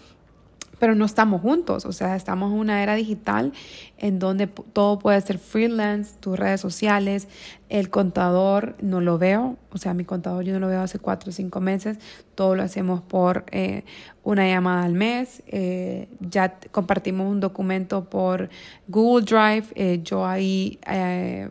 pero 0.82 0.96
no 0.96 1.04
estamos 1.04 1.40
juntos, 1.40 1.86
o 1.86 1.92
sea, 1.92 2.16
estamos 2.16 2.50
en 2.50 2.58
una 2.58 2.82
era 2.82 2.96
digital 2.96 3.52
en 3.98 4.18
donde 4.18 4.48
todo 4.48 4.98
puede 4.98 5.20
ser 5.20 5.38
freelance, 5.38 6.14
tus 6.18 6.36
redes 6.36 6.60
sociales, 6.60 7.28
el 7.68 7.88
contador 7.88 8.74
no 8.82 9.00
lo 9.00 9.16
veo, 9.16 9.58
o 9.70 9.78
sea, 9.78 9.94
mi 9.94 10.04
contador 10.04 10.42
yo 10.42 10.52
no 10.54 10.58
lo 10.58 10.66
veo 10.66 10.80
hace 10.80 10.98
cuatro 10.98 11.30
o 11.30 11.32
cinco 11.32 11.60
meses, 11.60 11.98
todo 12.34 12.56
lo 12.56 12.64
hacemos 12.64 13.00
por 13.00 13.44
eh, 13.52 13.84
una 14.24 14.48
llamada 14.48 14.82
al 14.82 14.94
mes, 14.94 15.44
eh, 15.46 16.08
ya 16.18 16.58
compartimos 16.72 17.30
un 17.30 17.38
documento 17.38 18.10
por 18.10 18.50
Google 18.88 19.24
Drive, 19.24 19.66
eh, 19.76 20.00
yo 20.02 20.26
ahí 20.26 20.80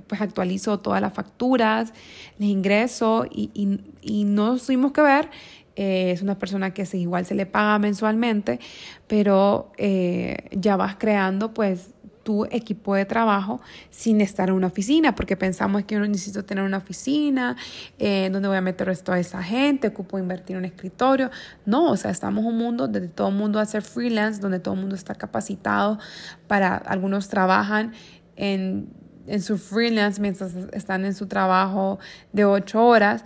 pues 0.07 0.19
actualizo 0.19 0.79
todas 0.79 1.00
las 1.00 1.13
facturas, 1.13 1.93
les 2.38 2.50
ingreso 2.50 3.25
y, 3.31 3.50
y, 3.53 3.79
y 4.01 4.25
no 4.25 4.57
tuvimos 4.57 4.91
que 4.91 5.01
ver 5.01 5.29
eh, 5.75 6.12
es 6.12 6.22
una 6.22 6.38
persona 6.38 6.74
que 6.74 6.88
igual 6.94 7.25
se 7.25 7.36
le 7.36 7.46
paga 7.46 7.80
mensualmente, 7.80 8.60
pero 9.08 9.72
eh, 9.78 10.50
ya 10.51 10.75
vas 10.75 10.96
creando 10.98 11.54
pues 11.54 11.94
tu 12.24 12.46
equipo 12.46 12.96
de 12.96 13.06
trabajo 13.06 13.62
sin 13.90 14.22
estar 14.22 14.50
en 14.50 14.56
una 14.56 14.68
oficina, 14.68 15.16
porque 15.16 15.36
pensamos 15.36 15.84
que 15.86 15.96
yo 15.96 16.01
necesito 16.01 16.46
tener 16.46 16.63
una 16.63 16.78
oficina, 16.78 17.56
eh, 17.98 18.30
donde 18.32 18.48
voy 18.48 18.58
a 18.58 18.62
meter 18.62 18.96
toda 19.00 19.20
esa 19.20 19.42
gente, 19.42 19.88
ocupo 19.88 20.20
invertir 20.20 20.56
en 20.56 20.60
un 20.60 20.66
escritorio. 20.66 21.32
No, 21.66 21.92
o 21.92 21.98
sea, 21.98 22.12
estamos 22.12 22.44
en 22.44 22.51
un 22.51 22.58
mundo 22.58 22.88
donde 22.88 23.08
todo 23.08 23.30
el 23.30 23.36
mundo 23.36 23.60
hace 23.60 23.82
freelance, 23.82 24.40
donde 24.40 24.60
todo 24.60 24.75
el 24.75 24.82
mundo 24.82 24.96
está 24.96 25.16
capacitado 25.16 25.98
para, 26.48 26.75
algunos 26.75 27.28
trabajan 27.28 27.94
en, 28.36 28.90
en 29.28 29.42
su 29.42 29.58
freelance 29.58 30.22
mientras 30.22 30.56
están 30.74 31.06
en 31.06 31.16
su 31.16 31.28
trabajo 31.28 32.00
de 32.34 32.46
ocho 32.46 32.86
horas. 32.86 33.24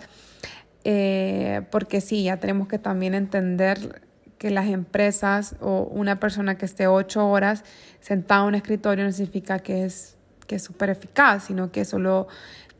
Eh, 0.88 1.62
porque 1.72 2.00
sí, 2.00 2.22
ya 2.22 2.36
tenemos 2.36 2.68
que 2.68 2.78
también 2.78 3.14
entender 3.14 4.02
que 4.38 4.50
las 4.50 4.68
empresas 4.68 5.56
o 5.60 5.82
una 5.82 6.20
persona 6.20 6.56
que 6.56 6.64
esté 6.64 6.86
ocho 6.86 7.28
horas 7.28 7.64
sentada 7.98 8.42
en 8.42 8.46
un 8.46 8.54
escritorio 8.54 9.04
no 9.04 9.10
significa 9.10 9.58
que 9.58 9.84
es 9.84 10.16
que 10.46 10.54
es 10.54 10.62
súper 10.62 10.90
eficaz, 10.90 11.42
sino 11.42 11.72
que 11.72 11.84
solo 11.84 12.28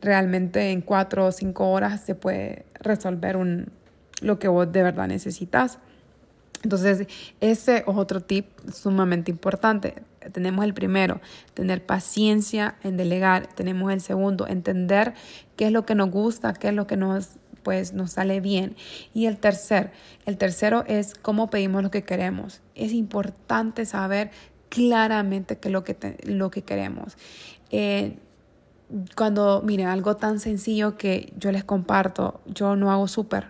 realmente 0.01 0.71
en 0.71 0.79
cuatro 0.79 1.25
o 1.25 1.33
cinco 1.33 1.69
horas 1.69 1.99
se 1.99 2.15
puede 2.15 2.65
resolver 2.79 3.35
un, 3.35 3.73
lo 4.21 4.39
que 4.39 4.47
vos 4.47 4.71
de 4.71 4.83
verdad 4.83 5.09
necesitas. 5.09 5.77
Entonces, 6.63 7.07
ese 7.41 7.77
es 7.79 7.83
otro 7.87 8.21
tip 8.21 8.47
sumamente 8.71 9.31
importante. 9.31 9.95
Tenemos 10.31 10.63
el 10.63 10.73
primero, 10.73 11.19
tener 11.53 11.85
paciencia 11.85 12.75
en 12.83 12.95
delegar. 12.95 13.47
Tenemos 13.47 13.91
el 13.91 13.99
segundo, 13.99 14.47
entender 14.47 15.13
qué 15.57 15.65
es 15.65 15.73
lo 15.73 15.85
que 15.85 15.93
nos 15.93 16.09
gusta, 16.09 16.53
qué 16.53 16.69
es 16.69 16.73
lo 16.73 16.87
que 16.87 16.95
nos 16.95 17.37
pues 17.67 17.91
nos 17.91 18.11
sale 18.11 18.39
bien. 18.39 18.77
Y 19.13 19.25
el 19.25 19.39
tercer, 19.39 19.91
el 20.25 20.37
tercero 20.37 20.85
es 20.87 21.15
cómo 21.15 21.49
pedimos 21.49 21.83
lo 21.83 21.91
que 21.91 22.03
queremos. 22.03 22.61
Es 22.75 22.93
importante 22.93 23.85
saber 23.85 24.31
claramente 24.69 25.57
qué 25.57 25.69
lo 25.69 25.83
que, 25.83 26.17
lo 26.23 26.49
que 26.49 26.61
queremos. 26.61 27.17
Eh, 27.69 28.19
cuando, 29.17 29.61
miren, 29.65 29.87
algo 29.87 30.15
tan 30.15 30.39
sencillo 30.39 30.95
que 30.95 31.33
yo 31.37 31.51
les 31.51 31.65
comparto, 31.65 32.39
yo 32.45 32.77
no 32.77 32.89
hago 32.89 33.09
súper. 33.09 33.47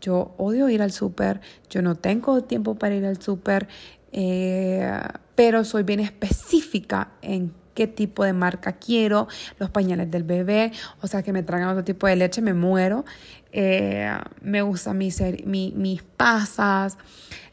Yo 0.00 0.32
odio 0.38 0.70
ir 0.70 0.80
al 0.80 0.90
súper, 0.90 1.42
yo 1.68 1.82
no 1.82 1.94
tengo 1.94 2.44
tiempo 2.44 2.76
para 2.76 2.94
ir 2.94 3.04
al 3.04 3.20
súper, 3.20 3.68
eh, 4.12 4.98
pero 5.34 5.62
soy 5.64 5.82
bien 5.82 6.00
específica 6.00 7.10
en 7.20 7.52
qué 7.74 7.86
tipo 7.86 8.24
de 8.24 8.32
marca 8.32 8.72
quiero, 8.72 9.28
los 9.58 9.70
pañales 9.70 10.10
del 10.10 10.24
bebé, 10.24 10.72
o 11.00 11.06
sea, 11.06 11.22
que 11.22 11.32
me 11.32 11.42
traigan 11.42 11.68
otro 11.70 11.84
tipo 11.84 12.06
de 12.06 12.16
leche, 12.16 12.42
me 12.42 12.54
muero. 12.54 13.04
Eh, 13.52 14.10
me 14.40 14.62
gusta 14.62 14.94
mis, 14.94 15.20
mis 15.44 16.02
pasas. 16.02 16.96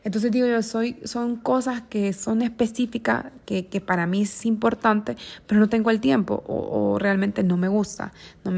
Entonces 0.04 0.32
digo 0.32 0.48
yo, 0.48 0.64
soy, 0.64 0.98
son 1.04 1.36
cosas 1.36 1.84
que 1.90 2.14
son 2.14 2.42
específicas, 2.42 3.26
que, 3.46 3.68
que, 3.68 3.82
para 3.82 4.08
mí 4.08 4.22
es 4.22 4.46
importante, 4.46 5.18
pero 5.46 5.60
no 5.60 5.68
tengo 5.68 5.90
el 5.90 6.00
tiempo 6.00 6.42
o, 6.48 6.98
realmente 7.00 7.44
no 7.44 7.58
me 7.58 7.68
gusta. 7.68 8.14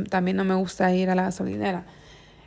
también 0.10 0.38
no 0.38 0.46
me 0.46 0.54
gusta 0.54 0.94
ir 0.94 1.10
a 1.10 1.16
la 1.16 1.24
gasolinera. 1.24 1.86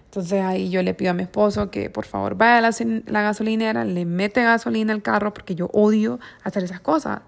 Entonces 0.04 0.42
ahí 0.42 0.71
yo 0.71 0.80
le 0.85 0.94
pido 0.94 1.11
a 1.11 1.14
mi 1.14 1.25
esposo 1.25 1.73
que 1.73 1.90
por 1.90 2.04
favor 2.04 2.37
vaya 2.37 2.59
a 2.59 2.61
la, 2.61 2.71
la 3.06 3.23
gasolinera, 3.23 3.85
le 3.85 4.04
mete 4.04 4.44
gasolina 4.44 4.92
al 4.92 5.02
carro 5.02 5.35
porque 5.35 5.56
yo 5.56 5.66
odio 5.73 6.21
hacer 6.44 6.62
esas 6.62 6.80
cosas. 6.80 7.23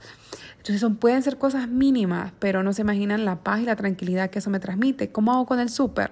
Entonces 0.68 0.98
pueden 0.98 1.22
ser 1.22 1.38
cosas 1.38 1.68
mínimas, 1.68 2.32
pero 2.40 2.64
no 2.64 2.72
se 2.72 2.82
imaginan 2.82 3.24
la 3.24 3.36
paz 3.36 3.60
y 3.60 3.64
la 3.64 3.76
tranquilidad 3.76 4.30
que 4.30 4.40
eso 4.40 4.50
me 4.50 4.58
transmite. 4.58 5.12
¿Cómo 5.12 5.32
hago 5.32 5.46
con 5.46 5.60
el 5.60 5.68
súper? 5.68 6.10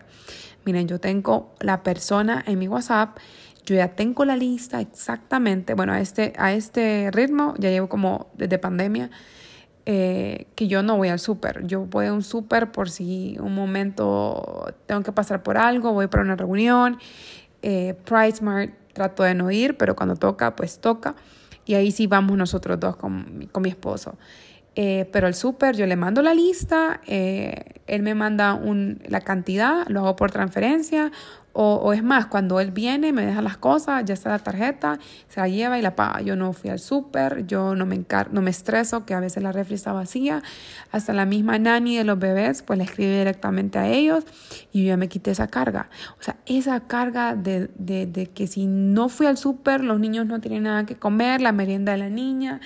Miren, 0.64 0.86
yo 0.86 1.00
tengo 1.00 1.54
la 1.60 1.82
persona 1.82 2.42
en 2.46 2.60
mi 2.60 2.68
WhatsApp, 2.68 3.18
yo 3.66 3.74
ya 3.74 3.88
tengo 3.96 4.24
la 4.24 4.36
lista 4.36 4.80
exactamente, 4.80 5.74
bueno, 5.74 5.92
a 5.92 6.00
este, 6.00 6.34
a 6.36 6.52
este 6.52 7.10
ritmo 7.12 7.54
ya 7.58 7.70
llevo 7.70 7.88
como 7.88 8.28
desde 8.34 8.58
pandemia, 8.58 9.10
eh, 9.86 10.46
que 10.54 10.68
yo 10.68 10.82
no 10.82 10.96
voy 10.96 11.08
al 11.08 11.18
súper. 11.18 11.66
Yo 11.66 11.86
voy 11.86 12.06
a 12.06 12.12
un 12.12 12.22
súper 12.22 12.70
por 12.70 12.90
si 12.90 13.36
un 13.40 13.54
momento 13.54 14.72
tengo 14.86 15.02
que 15.02 15.12
pasar 15.12 15.42
por 15.42 15.58
algo, 15.58 15.92
voy 15.92 16.06
para 16.06 16.22
una 16.22 16.36
reunión. 16.36 16.98
Eh, 17.62 17.94
PriceMart 18.04 18.72
trato 18.92 19.24
de 19.24 19.34
no 19.34 19.50
ir, 19.50 19.76
pero 19.76 19.96
cuando 19.96 20.14
toca, 20.16 20.54
pues 20.54 20.78
toca. 20.78 21.16
Y 21.66 21.74
ahí 21.74 21.90
sí 21.90 22.06
vamos 22.06 22.36
nosotros 22.36 22.78
dos 22.78 22.96
con, 22.96 23.48
con 23.52 23.62
mi 23.62 23.68
esposo. 23.68 24.16
Eh, 24.76 25.08
pero 25.12 25.28
el 25.28 25.34
súper, 25.34 25.76
yo 25.76 25.86
le 25.86 25.94
mando 25.94 26.20
la 26.20 26.34
lista, 26.34 27.00
eh, 27.06 27.80
él 27.86 28.02
me 28.02 28.14
manda 28.14 28.54
un, 28.54 29.00
la 29.06 29.20
cantidad, 29.20 29.86
lo 29.86 30.00
hago 30.00 30.16
por 30.16 30.32
transferencia 30.32 31.12
o, 31.56 31.76
o, 31.76 31.92
es 31.92 32.02
más, 32.02 32.26
cuando 32.26 32.58
él 32.58 32.72
viene, 32.72 33.12
me 33.12 33.24
deja 33.24 33.40
las 33.40 33.56
cosas, 33.56 34.04
ya 34.04 34.12
está 34.12 34.30
la 34.30 34.40
tarjeta, 34.40 34.98
se 35.28 35.38
la 35.40 35.46
lleva 35.46 35.78
y 35.78 35.82
la 35.82 35.94
paga. 35.94 36.20
Yo 36.20 36.34
no 36.34 36.52
fui 36.52 36.68
al 36.68 36.80
súper, 36.80 37.46
yo 37.46 37.76
no 37.76 37.86
me, 37.86 37.94
encar 37.94 38.32
no 38.32 38.42
me 38.42 38.50
estreso, 38.50 39.06
que 39.06 39.14
a 39.14 39.20
veces 39.20 39.40
la 39.40 39.52
refri 39.52 39.76
está 39.76 39.92
vacía. 39.92 40.42
Hasta 40.90 41.12
la 41.12 41.26
misma 41.26 41.60
nani 41.60 41.96
de 41.96 42.02
los 42.02 42.18
bebés, 42.18 42.62
pues 42.62 42.76
le 42.76 42.84
escribe 42.84 43.18
directamente 43.18 43.78
a 43.78 43.88
ellos 43.88 44.24
y 44.72 44.82
yo 44.82 44.88
ya 44.88 44.96
me 44.96 45.08
quité 45.08 45.30
esa 45.30 45.46
carga. 45.46 45.90
O 46.18 46.22
sea, 46.24 46.36
esa 46.46 46.80
carga 46.80 47.36
de, 47.36 47.70
de, 47.76 48.06
de 48.06 48.26
que 48.26 48.48
si 48.48 48.66
no 48.66 49.08
fui 49.08 49.26
al 49.26 49.38
súper, 49.38 49.84
los 49.84 50.00
niños 50.00 50.26
no 50.26 50.40
tienen 50.40 50.64
nada 50.64 50.86
que 50.86 50.96
comer, 50.96 51.40
la 51.40 51.52
merienda 51.52 51.92
de 51.92 51.98
la 51.98 52.10
niña. 52.10 52.60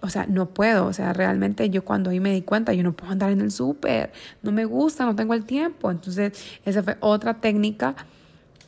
O 0.00 0.10
sea, 0.10 0.26
no 0.28 0.50
puedo. 0.50 0.86
O 0.86 0.92
sea, 0.92 1.12
realmente 1.12 1.70
yo 1.70 1.84
cuando 1.84 2.10
ahí 2.10 2.20
me 2.20 2.32
di 2.32 2.42
cuenta, 2.42 2.72
yo 2.72 2.84
no 2.84 2.92
puedo 2.92 3.10
andar 3.10 3.32
en 3.32 3.40
el 3.40 3.50
súper. 3.50 4.12
No 4.42 4.52
me 4.52 4.64
gusta, 4.64 5.04
no 5.04 5.16
tengo 5.16 5.34
el 5.34 5.44
tiempo. 5.44 5.90
Entonces, 5.90 6.32
esa 6.64 6.84
fue 6.84 6.96
otra 7.00 7.34
técnica 7.40 7.96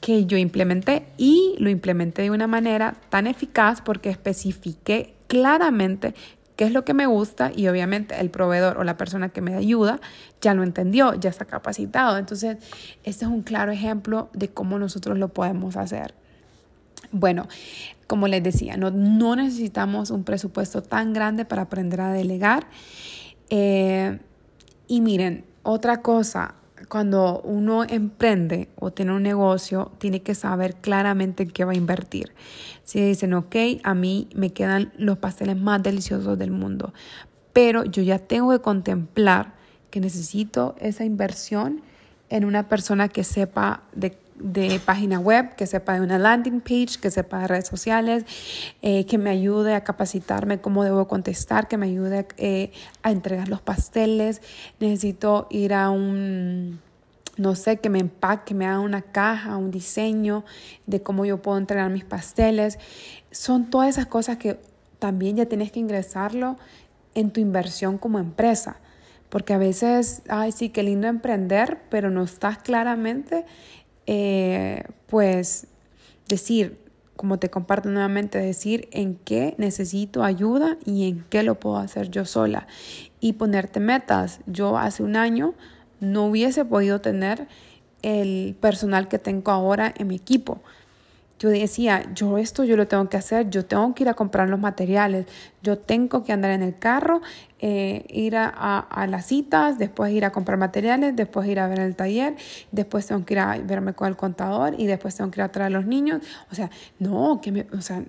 que 0.00 0.26
yo 0.26 0.38
implementé 0.38 1.06
y 1.18 1.54
lo 1.58 1.70
implementé 1.70 2.22
de 2.22 2.30
una 2.30 2.46
manera 2.46 2.96
tan 3.10 3.26
eficaz 3.26 3.82
porque 3.82 4.10
especifiqué 4.10 5.14
claramente 5.26 6.14
qué 6.56 6.64
es 6.64 6.72
lo 6.72 6.84
que 6.84 6.92
me 6.92 7.06
gusta 7.06 7.52
y 7.54 7.68
obviamente 7.68 8.20
el 8.20 8.30
proveedor 8.30 8.78
o 8.78 8.84
la 8.84 8.96
persona 8.96 9.30
que 9.30 9.40
me 9.40 9.54
ayuda 9.54 10.00
ya 10.40 10.52
lo 10.52 10.62
entendió, 10.62 11.14
ya 11.14 11.30
está 11.30 11.46
capacitado. 11.46 12.18
Entonces, 12.18 12.58
este 13.02 13.24
es 13.24 13.30
un 13.30 13.42
claro 13.42 13.72
ejemplo 13.72 14.28
de 14.34 14.48
cómo 14.48 14.78
nosotros 14.78 15.16
lo 15.16 15.28
podemos 15.28 15.76
hacer. 15.76 16.14
Bueno, 17.12 17.48
como 18.06 18.28
les 18.28 18.42
decía, 18.42 18.76
no, 18.76 18.90
no 18.90 19.36
necesitamos 19.36 20.10
un 20.10 20.24
presupuesto 20.24 20.82
tan 20.82 21.12
grande 21.12 21.44
para 21.44 21.62
aprender 21.62 22.00
a 22.02 22.12
delegar. 22.12 22.66
Eh, 23.48 24.18
y 24.86 25.00
miren, 25.00 25.44
otra 25.62 26.02
cosa, 26.02 26.56
cuando 26.88 27.40
uno 27.42 27.84
emprende 27.84 28.68
o 28.76 28.90
tiene 28.90 29.12
un 29.12 29.22
negocio, 29.22 29.92
tiene 29.98 30.22
que 30.22 30.34
saber 30.34 30.76
claramente 30.76 31.44
en 31.44 31.50
qué 31.50 31.64
va 31.64 31.72
a 31.72 31.76
invertir. 31.76 32.32
Si 32.84 33.00
dicen, 33.00 33.34
ok, 33.34 33.56
a 33.82 33.94
mí 33.94 34.28
me 34.34 34.52
quedan 34.52 34.92
los 34.96 35.18
pasteles 35.18 35.56
más 35.56 35.82
deliciosos 35.82 36.38
del 36.38 36.50
mundo, 36.50 36.92
pero 37.52 37.84
yo 37.84 38.02
ya 38.02 38.18
tengo 38.18 38.50
que 38.50 38.60
contemplar 38.60 39.54
que 39.90 40.00
necesito 40.00 40.76
esa 40.78 41.04
inversión 41.04 41.82
en 42.28 42.44
una 42.44 42.68
persona 42.68 43.08
que 43.08 43.24
sepa 43.24 43.82
de, 43.92 44.16
página 44.84 45.18
web, 45.18 45.54
que 45.54 45.66
sepa 45.66 45.94
de 45.94 46.00
una 46.00 46.18
landing 46.18 46.60
page, 46.60 46.98
que 47.00 47.10
sepa 47.10 47.40
de 47.40 47.48
redes 47.48 47.66
sociales, 47.66 48.24
eh, 48.82 49.06
que 49.06 49.18
me 49.18 49.30
ayude 49.30 49.74
a 49.74 49.84
capacitarme 49.84 50.60
cómo 50.60 50.84
debo 50.84 51.06
contestar, 51.08 51.68
que 51.68 51.76
me 51.76 51.86
ayude 51.86 52.26
eh, 52.36 52.72
a 53.02 53.10
entregar 53.10 53.48
los 53.48 53.60
pasteles. 53.60 54.42
Necesito 54.78 55.46
ir 55.50 55.74
a 55.74 55.90
un 55.90 56.80
no 57.36 57.54
sé, 57.54 57.78
que 57.78 57.88
me 57.88 58.00
empaque, 58.00 58.50
que 58.50 58.54
me 58.54 58.66
haga 58.66 58.80
una 58.80 59.00
caja, 59.00 59.56
un 59.56 59.70
diseño 59.70 60.44
de 60.86 61.02
cómo 61.02 61.24
yo 61.24 61.40
puedo 61.40 61.56
entregar 61.56 61.90
mis 61.90 62.04
pasteles. 62.04 62.78
Son 63.30 63.70
todas 63.70 63.88
esas 63.88 64.06
cosas 64.06 64.36
que 64.36 64.60
también 64.98 65.36
ya 65.36 65.46
tienes 65.46 65.72
que 65.72 65.80
ingresarlo 65.80 66.58
en 67.14 67.30
tu 67.30 67.40
inversión 67.40 67.98
como 67.98 68.18
empresa. 68.18 68.76
Porque 69.30 69.54
a 69.54 69.58
veces, 69.58 70.22
ay, 70.28 70.52
sí, 70.52 70.68
qué 70.70 70.82
lindo 70.82 71.06
emprender, 71.06 71.78
pero 71.88 72.10
no 72.10 72.24
estás 72.24 72.58
claramente, 72.58 73.46
eh, 74.12 74.82
pues, 75.06 75.68
decir, 76.26 76.80
como 77.14 77.38
te 77.38 77.48
comparto 77.48 77.90
nuevamente, 77.90 78.38
decir 78.38 78.88
en 78.90 79.14
qué 79.14 79.54
necesito 79.56 80.24
ayuda 80.24 80.78
y 80.84 81.08
en 81.08 81.24
qué 81.30 81.44
lo 81.44 81.60
puedo 81.60 81.76
hacer 81.76 82.10
yo 82.10 82.24
sola. 82.24 82.66
Y 83.20 83.34
ponerte 83.34 83.78
metas. 83.78 84.40
Yo 84.46 84.78
hace 84.78 85.04
un 85.04 85.14
año 85.14 85.54
no 86.00 86.26
hubiese 86.26 86.64
podido 86.64 87.00
tener 87.00 87.46
el 88.02 88.56
personal 88.60 89.06
que 89.06 89.20
tengo 89.20 89.52
ahora 89.52 89.94
en 89.96 90.08
mi 90.08 90.16
equipo 90.16 90.60
yo 91.40 91.48
decía, 91.48 92.04
yo 92.14 92.36
esto 92.36 92.64
yo 92.64 92.76
lo 92.76 92.86
tengo 92.86 93.08
que 93.08 93.16
hacer, 93.16 93.48
yo 93.48 93.64
tengo 93.64 93.94
que 93.94 94.02
ir 94.02 94.10
a 94.10 94.14
comprar 94.14 94.50
los 94.50 94.60
materiales, 94.60 95.24
yo 95.62 95.78
tengo 95.78 96.22
que 96.22 96.34
andar 96.34 96.50
en 96.50 96.62
el 96.62 96.78
carro, 96.78 97.22
eh, 97.60 98.04
ir 98.10 98.36
a, 98.36 98.46
a, 98.46 99.06
las 99.06 99.24
citas, 99.24 99.78
después 99.78 100.12
ir 100.12 100.26
a 100.26 100.32
comprar 100.32 100.58
materiales, 100.58 101.16
después 101.16 101.48
ir 101.48 101.58
a 101.58 101.66
ver 101.66 101.80
el 101.80 101.96
taller, 101.96 102.36
después 102.72 103.06
tengo 103.06 103.24
que 103.24 103.34
ir 103.34 103.40
a 103.40 103.56
verme 103.56 103.94
con 103.94 104.08
el 104.08 104.16
contador 104.16 104.74
y 104.76 104.86
después 104.86 105.16
tengo 105.16 105.30
que 105.30 105.40
ir 105.40 105.44
a 105.44 105.48
traer 105.48 105.68
a 105.68 105.70
los 105.70 105.86
niños. 105.86 106.20
O 106.52 106.54
sea, 106.54 106.70
no, 106.98 107.40
que 107.40 107.52
me, 107.52 107.66
o 107.72 107.80
sea, 107.80 108.04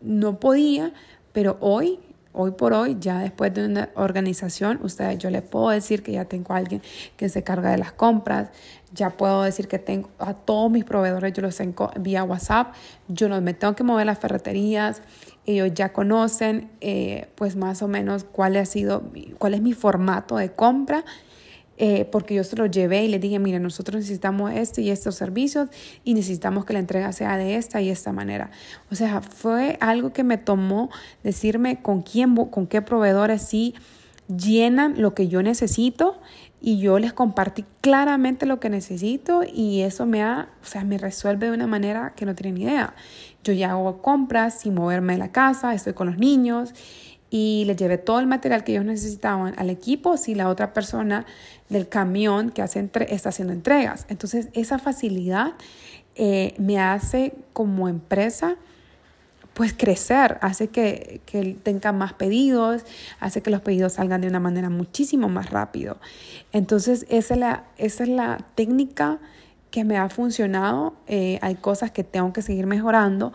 no 0.00 0.38
podía, 0.38 0.92
pero 1.32 1.56
hoy 1.60 1.98
hoy 2.42 2.52
por 2.52 2.72
hoy, 2.72 2.96
ya 3.00 3.18
después 3.18 3.52
de 3.52 3.66
una 3.66 3.90
organización, 3.94 4.78
ustedes, 4.82 5.18
yo 5.18 5.28
les 5.30 5.42
puedo 5.42 5.70
decir 5.70 6.02
que 6.02 6.12
ya 6.12 6.24
tengo 6.24 6.54
a 6.54 6.58
alguien 6.58 6.82
que 7.16 7.28
se 7.28 7.42
carga 7.42 7.70
de 7.70 7.78
las 7.78 7.92
compras, 7.92 8.50
ya 8.92 9.10
puedo 9.10 9.42
decir 9.42 9.66
que 9.68 9.78
tengo 9.78 10.08
a 10.18 10.34
todos 10.34 10.70
mis 10.70 10.84
proveedores, 10.84 11.32
yo 11.32 11.42
los 11.42 11.56
tengo 11.56 11.90
vía 11.98 12.22
WhatsApp, 12.22 12.74
yo 13.08 13.28
no 13.28 13.40
me 13.40 13.54
tengo 13.54 13.74
que 13.74 13.82
mover 13.82 14.06
las 14.06 14.18
ferreterías, 14.18 15.02
ellos 15.46 15.72
ya 15.74 15.92
conocen 15.92 16.70
eh, 16.80 17.28
pues 17.34 17.56
más 17.56 17.82
o 17.82 17.88
menos 17.88 18.24
cuál 18.24 18.56
ha 18.56 18.66
sido, 18.66 19.02
cuál 19.38 19.54
es 19.54 19.60
mi 19.60 19.72
formato 19.72 20.36
de 20.36 20.52
compra 20.52 21.04
eh, 21.80 22.06
porque 22.10 22.34
yo 22.34 22.42
se 22.42 22.56
lo 22.56 22.66
llevé 22.66 23.04
y 23.04 23.08
le 23.08 23.20
dije, 23.20 23.38
mire, 23.38 23.60
nosotros 23.60 24.00
necesitamos 24.00 24.50
este 24.52 24.82
y 24.82 24.90
estos 24.90 25.14
servicios 25.14 25.68
y 26.02 26.14
necesitamos 26.14 26.64
que 26.64 26.72
la 26.72 26.80
entrega 26.80 27.12
sea 27.12 27.36
de 27.36 27.54
esta 27.54 27.80
y 27.80 27.88
esta 27.88 28.12
manera. 28.12 28.50
O 28.90 28.96
sea, 28.96 29.20
fue 29.20 29.78
algo 29.80 30.12
que 30.12 30.24
me 30.24 30.38
tomó 30.38 30.90
decirme 31.22 31.80
con 31.80 32.02
quién, 32.02 32.34
con 32.34 32.66
qué 32.66 32.82
proveedores 32.82 33.42
sí 33.42 33.74
llenan 34.26 35.00
lo 35.00 35.14
que 35.14 35.28
yo 35.28 35.42
necesito 35.42 36.20
y 36.60 36.80
yo 36.80 36.98
les 36.98 37.12
compartí 37.12 37.64
claramente 37.80 38.44
lo 38.44 38.58
que 38.58 38.70
necesito 38.70 39.42
y 39.44 39.82
eso 39.82 40.04
me 40.04 40.22
ha, 40.22 40.48
o 40.62 40.66
sea, 40.66 40.82
me 40.82 40.98
resuelve 40.98 41.46
de 41.46 41.52
una 41.52 41.68
manera 41.68 42.14
que 42.16 42.26
no 42.26 42.34
tienen 42.34 42.60
idea. 42.60 42.94
Yo 43.44 43.52
ya 43.52 43.70
hago 43.70 44.02
compras 44.02 44.60
sin 44.60 44.74
moverme 44.74 45.12
de 45.12 45.20
la 45.20 45.30
casa, 45.30 45.74
estoy 45.74 45.92
con 45.92 46.08
los 46.08 46.18
niños 46.18 46.74
y 47.30 47.64
les 47.66 47.76
llevé 47.76 47.98
todo 47.98 48.20
el 48.20 48.26
material 48.26 48.64
que 48.64 48.72
ellos 48.72 48.84
necesitaban 48.84 49.54
al 49.58 49.70
equipo 49.70 50.16
si 50.16 50.34
la 50.34 50.48
otra 50.48 50.72
persona 50.72 51.26
del 51.68 51.88
camión 51.88 52.50
que 52.50 52.62
hace 52.62 52.88
está 53.08 53.28
haciendo 53.28 53.52
entregas. 53.52 54.06
Entonces, 54.08 54.48
esa 54.54 54.78
facilidad 54.78 55.52
eh, 56.14 56.54
me 56.58 56.78
hace 56.78 57.34
como 57.52 57.88
empresa 57.88 58.56
pues 59.58 59.74
crecer, 59.76 60.38
hace 60.40 60.68
que, 60.68 61.20
que 61.26 61.56
tenga 61.60 61.90
más 61.90 62.12
pedidos, 62.12 62.84
hace 63.18 63.42
que 63.42 63.50
los 63.50 63.60
pedidos 63.60 63.94
salgan 63.94 64.20
de 64.20 64.28
una 64.28 64.38
manera 64.38 64.70
muchísimo 64.70 65.28
más 65.28 65.50
rápido. 65.50 65.98
Entonces, 66.52 67.06
esa 67.08 67.34
es 67.34 67.40
la, 67.40 67.64
esa 67.76 68.04
es 68.04 68.08
la 68.08 68.38
técnica 68.54 69.18
que 69.72 69.82
me 69.82 69.96
ha 69.96 70.08
funcionado. 70.10 70.94
Eh, 71.08 71.38
hay 71.42 71.56
cosas 71.56 71.90
que 71.90 72.04
tengo 72.04 72.32
que 72.32 72.40
seguir 72.40 72.66
mejorando, 72.66 73.32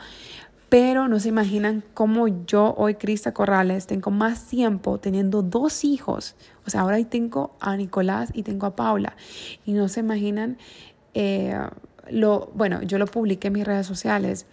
pero 0.73 1.07
no 1.07 1.19
se 1.19 1.29
imaginan 1.29 1.83
cómo 1.93 2.27
yo 2.47 2.73
hoy, 2.75 2.95
Crista 2.95 3.31
Corrales, 3.31 3.85
tengo 3.85 4.09
más 4.09 4.47
tiempo 4.47 4.97
teniendo 4.97 5.43
dos 5.43 5.83
hijos. 5.83 6.33
O 6.65 6.71
sea, 6.71 6.81
ahora 6.81 6.97
tengo 7.03 7.55
a 7.59 7.77
Nicolás 7.77 8.31
y 8.33 8.41
tengo 8.41 8.65
a 8.65 8.75
Paula. 8.75 9.15
Y 9.67 9.73
no 9.73 9.87
se 9.87 9.99
imaginan, 9.99 10.57
eh, 11.13 11.55
lo, 12.09 12.49
bueno, 12.55 12.81
yo 12.81 12.97
lo 12.97 13.05
publiqué 13.05 13.49
en 13.49 13.53
mis 13.53 13.67
redes 13.67 13.85
sociales, 13.85 14.47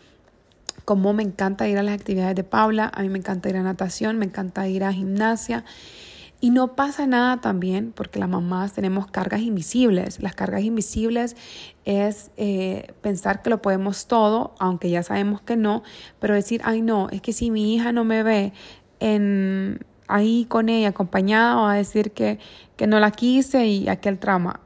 cómo 0.84 1.14
me 1.14 1.22
encanta 1.22 1.66
ir 1.68 1.78
a 1.78 1.82
las 1.82 1.94
actividades 1.94 2.36
de 2.36 2.44
Paula, 2.44 2.90
a 2.92 3.00
mí 3.00 3.08
me 3.08 3.16
encanta 3.16 3.48
ir 3.48 3.56
a 3.56 3.62
natación, 3.62 4.18
me 4.18 4.26
encanta 4.26 4.68
ir 4.68 4.84
a 4.84 4.92
gimnasia. 4.92 5.64
Y 6.42 6.50
no 6.50 6.74
pasa 6.74 7.06
nada 7.06 7.42
también 7.42 7.92
porque 7.94 8.18
las 8.18 8.28
mamás 8.28 8.72
tenemos 8.72 9.06
cargas 9.06 9.42
invisibles. 9.42 10.22
Las 10.22 10.34
cargas 10.34 10.62
invisibles 10.62 11.36
es 11.84 12.30
eh, 12.38 12.94
pensar 13.02 13.42
que 13.42 13.50
lo 13.50 13.60
podemos 13.60 14.06
todo, 14.06 14.54
aunque 14.58 14.88
ya 14.88 15.02
sabemos 15.02 15.42
que 15.42 15.56
no, 15.56 15.82
pero 16.18 16.34
decir, 16.34 16.62
ay 16.64 16.80
no, 16.80 17.10
es 17.10 17.20
que 17.20 17.34
si 17.34 17.50
mi 17.50 17.74
hija 17.74 17.92
no 17.92 18.04
me 18.04 18.22
ve 18.22 18.54
en, 19.00 19.84
ahí 20.08 20.46
con 20.46 20.70
ella 20.70 20.88
acompañada, 20.88 21.56
va 21.56 21.72
a 21.72 21.76
decir 21.76 22.12
que, 22.12 22.38
que 22.76 22.86
no 22.86 23.00
la 23.00 23.10
quise 23.10 23.66
y 23.66 23.88
aquel 23.90 24.18
trauma. 24.18 24.60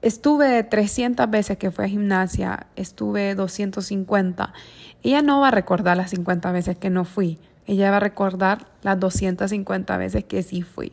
Estuve 0.00 0.62
300 0.62 1.28
veces 1.28 1.58
que 1.58 1.70
fue 1.70 1.84
a 1.84 1.88
gimnasia, 1.88 2.68
estuve 2.76 3.34
250. 3.34 4.54
Ella 5.02 5.20
no 5.20 5.40
va 5.40 5.48
a 5.48 5.50
recordar 5.50 5.98
las 5.98 6.10
50 6.10 6.52
veces 6.52 6.78
que 6.78 6.88
no 6.88 7.04
fui 7.04 7.38
ella 7.68 7.90
va 7.90 7.98
a 7.98 8.00
recordar 8.00 8.66
las 8.82 8.98
250 8.98 9.96
veces 9.98 10.24
que 10.24 10.42
sí 10.42 10.62
fui. 10.62 10.92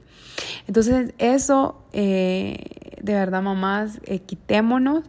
Entonces, 0.67 1.13
eso, 1.17 1.81
eh, 1.93 2.57
de 3.01 3.13
verdad, 3.13 3.41
mamás, 3.41 3.99
eh, 4.05 4.19
quitémonos 4.19 5.05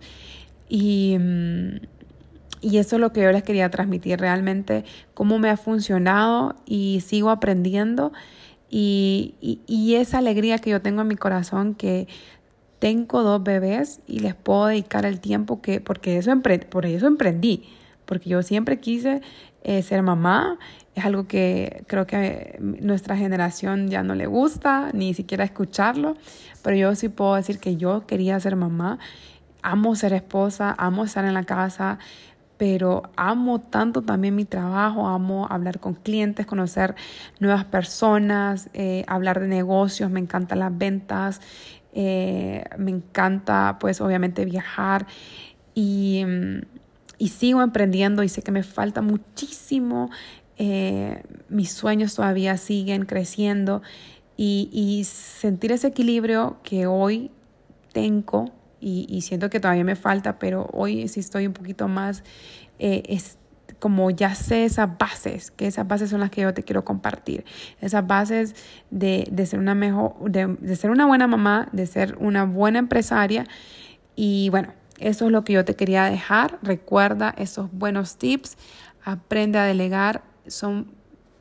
y, 0.68 1.16
mm, 1.18 1.76
y 2.60 2.78
eso 2.78 2.96
es 2.96 3.00
lo 3.00 3.12
que 3.12 3.22
yo 3.22 3.32
les 3.32 3.42
quería 3.42 3.68
transmitir 3.70 4.18
realmente, 4.18 4.84
cómo 5.12 5.38
me 5.38 5.50
ha 5.50 5.56
funcionado 5.56 6.54
y 6.64 7.02
sigo 7.04 7.30
aprendiendo 7.30 8.12
y, 8.70 9.34
y, 9.40 9.94
esa 9.94 10.18
alegría 10.18 10.58
que 10.58 10.70
yo 10.70 10.82
tengo 10.82 11.02
en 11.02 11.08
mi 11.08 11.14
corazón 11.14 11.74
que 11.74 12.08
tengo 12.80 13.22
dos 13.22 13.42
bebés 13.42 14.00
y 14.08 14.18
les 14.18 14.34
puedo 14.34 14.66
dedicar 14.66 15.06
el 15.06 15.20
tiempo 15.20 15.62
que, 15.62 15.80
porque 15.80 16.18
eso 16.18 16.32
por 16.68 16.86
eso 16.86 17.06
emprendí, 17.06 17.62
porque 18.04 18.28
yo 18.28 18.42
siempre 18.42 18.80
quise 18.80 19.22
eh, 19.68 19.82
ser 19.82 20.00
mamá 20.04 20.60
es 20.94 21.04
algo 21.04 21.26
que 21.26 21.82
creo 21.88 22.06
que 22.06 22.56
nuestra 22.60 23.16
generación 23.16 23.88
ya 23.88 24.04
no 24.04 24.14
le 24.14 24.28
gusta, 24.28 24.90
ni 24.92 25.12
siquiera 25.12 25.42
escucharlo, 25.42 26.16
pero 26.62 26.76
yo 26.76 26.94
sí 26.94 27.08
puedo 27.08 27.34
decir 27.34 27.58
que 27.58 27.76
yo 27.76 28.06
quería 28.06 28.38
ser 28.38 28.54
mamá, 28.54 29.00
amo 29.62 29.96
ser 29.96 30.12
esposa, 30.12 30.72
amo 30.78 31.02
estar 31.02 31.24
en 31.24 31.34
la 31.34 31.42
casa, 31.42 31.98
pero 32.58 33.10
amo 33.16 33.60
tanto 33.60 34.02
también 34.02 34.36
mi 34.36 34.44
trabajo, 34.44 35.08
amo 35.08 35.48
hablar 35.50 35.80
con 35.80 35.94
clientes, 35.94 36.46
conocer 36.46 36.94
nuevas 37.40 37.64
personas, 37.64 38.70
eh, 38.72 39.04
hablar 39.08 39.40
de 39.40 39.48
negocios, 39.48 40.12
me 40.12 40.20
encantan 40.20 40.60
las 40.60 40.78
ventas, 40.78 41.40
eh, 41.92 42.62
me 42.78 42.92
encanta 42.92 43.78
pues 43.80 44.00
obviamente 44.00 44.44
viajar. 44.44 45.08
Y, 45.74 46.24
y 47.18 47.28
sigo 47.28 47.62
emprendiendo 47.62 48.22
y 48.22 48.28
sé 48.28 48.42
que 48.42 48.52
me 48.52 48.62
falta 48.62 49.02
muchísimo 49.02 50.10
eh, 50.58 51.22
mis 51.50 51.70
sueños 51.70 52.14
todavía 52.14 52.56
siguen 52.56 53.04
creciendo 53.04 53.82
y, 54.38 55.04
sentir 55.04 55.72
ese 55.72 55.88
equilibrio 55.88 56.58
que 56.62 56.86
hoy 56.86 57.30
tengo 57.92 58.52
y, 58.80 59.20
siento 59.22 59.50
que 59.50 59.60
todavía 59.60 59.84
me 59.84 59.96
falta, 59.96 60.38
pero 60.38 60.68
hoy 60.72 61.08
sí 61.08 61.20
estoy 61.20 61.46
un 61.46 61.52
poquito 61.52 61.88
más, 61.88 62.22
eh, 62.78 63.02
es, 63.08 63.38
como 63.78 64.10
ya 64.10 64.34
sé 64.34 64.64
esas 64.64 64.96
bases, 64.98 65.50
que 65.50 65.66
esas 65.66 65.88
bases 65.88 66.10
son 66.10 66.20
las 66.20 66.30
que 66.30 66.42
yo 66.42 66.54
te 66.54 66.62
quiero 66.62 66.84
compartir, 66.84 67.44
esas 67.80 68.06
bases 68.06 68.54
de, 68.90 69.26
de 69.30 69.46
ser 69.46 69.58
una 69.58 69.74
mejor, 69.74 70.14
de, 70.30 70.46
de 70.46 70.76
ser 70.76 70.90
una 70.90 71.06
buena 71.06 71.26
mamá, 71.26 71.68
de 71.72 71.86
ser 71.86 72.16
una 72.18 72.44
buena 72.44 72.78
empresaria 72.78 73.46
y 74.14 74.48
bueno, 74.50 74.72
eso 74.98 75.26
es 75.26 75.32
lo 75.32 75.44
que 75.44 75.52
yo 75.54 75.64
te 75.64 75.76
quería 75.76 76.04
dejar. 76.04 76.58
Recuerda 76.62 77.34
esos 77.36 77.70
buenos 77.72 78.16
tips. 78.16 78.56
Aprende 79.04 79.58
a 79.58 79.64
delegar 79.64 80.22
son 80.46 80.96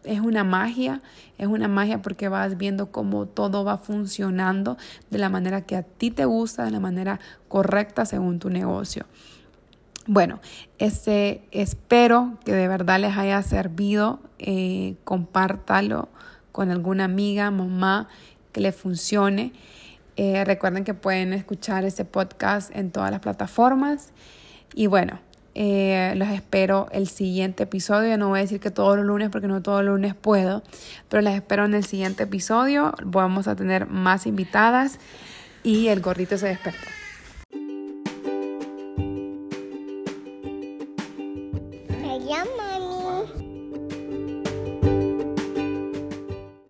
es 0.06 0.20
una 0.20 0.44
magia, 0.44 1.02
es 1.38 1.48
una 1.48 1.68
magia 1.68 2.02
porque 2.02 2.30
vas 2.30 2.58
viendo 2.58 2.92
cómo 2.92 3.26
todo 3.26 3.64
va 3.64 3.78
funcionando 3.78 4.78
de 5.10 5.18
la 5.18 5.30
manera 5.30 5.62
que 5.62 5.76
a 5.76 5.84
ti 5.84 6.12
te 6.12 6.26
gusta, 6.26 6.64
de 6.64 6.72
la 6.72 6.80
manera 6.80 7.20
correcta 7.48 8.06
según 8.06 8.40
tu 8.40 8.50
negocio. 8.50 9.06
Bueno, 10.08 10.40
este, 10.78 11.42
espero 11.52 12.38
que 12.46 12.54
de 12.54 12.68
verdad 12.68 13.00
les 13.00 13.18
haya 13.18 13.42
servido. 13.42 14.20
Eh, 14.38 14.96
compártalo 15.04 16.10
con 16.52 16.70
alguna 16.70 17.06
amiga, 17.06 17.50
mamá, 17.50 18.08
que 18.52 18.62
le 18.62 18.72
funcione. 18.72 19.54
Eh, 20.18 20.44
recuerden 20.46 20.84
que 20.84 20.94
pueden 20.94 21.34
escuchar 21.34 21.84
este 21.86 22.06
podcast 22.06 22.76
en 22.76 22.92
todas 22.92 23.12
las 23.12 23.20
plataformas. 23.20 24.12
Y 24.74 24.88
bueno, 24.88 25.20
eh, 25.56 26.14
los 26.16 26.30
espero 26.30 26.88
el 26.92 27.08
siguiente 27.08 27.64
episodio. 27.64 28.18
no 28.18 28.30
voy 28.30 28.40
a 28.40 28.42
decir 28.42 28.60
que 28.60 28.72
todos 28.72 28.98
los 28.98 29.06
lunes 29.06 29.30
porque 29.30 29.48
no 29.48 29.62
todos 29.62 29.84
los 29.84 29.94
lunes 29.94 30.16
puedo, 30.16 30.64
pero 31.10 31.22
les 31.22 31.36
espero 31.36 31.66
en 31.66 31.74
el 31.74 31.86
siguiente 31.86 32.24
episodio. 32.24 32.94
Vamos 33.04 33.48
a 33.48 33.56
tener 33.56 33.88
más 33.88 34.28
invitadas 34.28 35.00
y 35.64 35.88
el 35.88 36.02
gordito 36.02 36.38
se 36.38 36.48
despertó. 36.48 36.95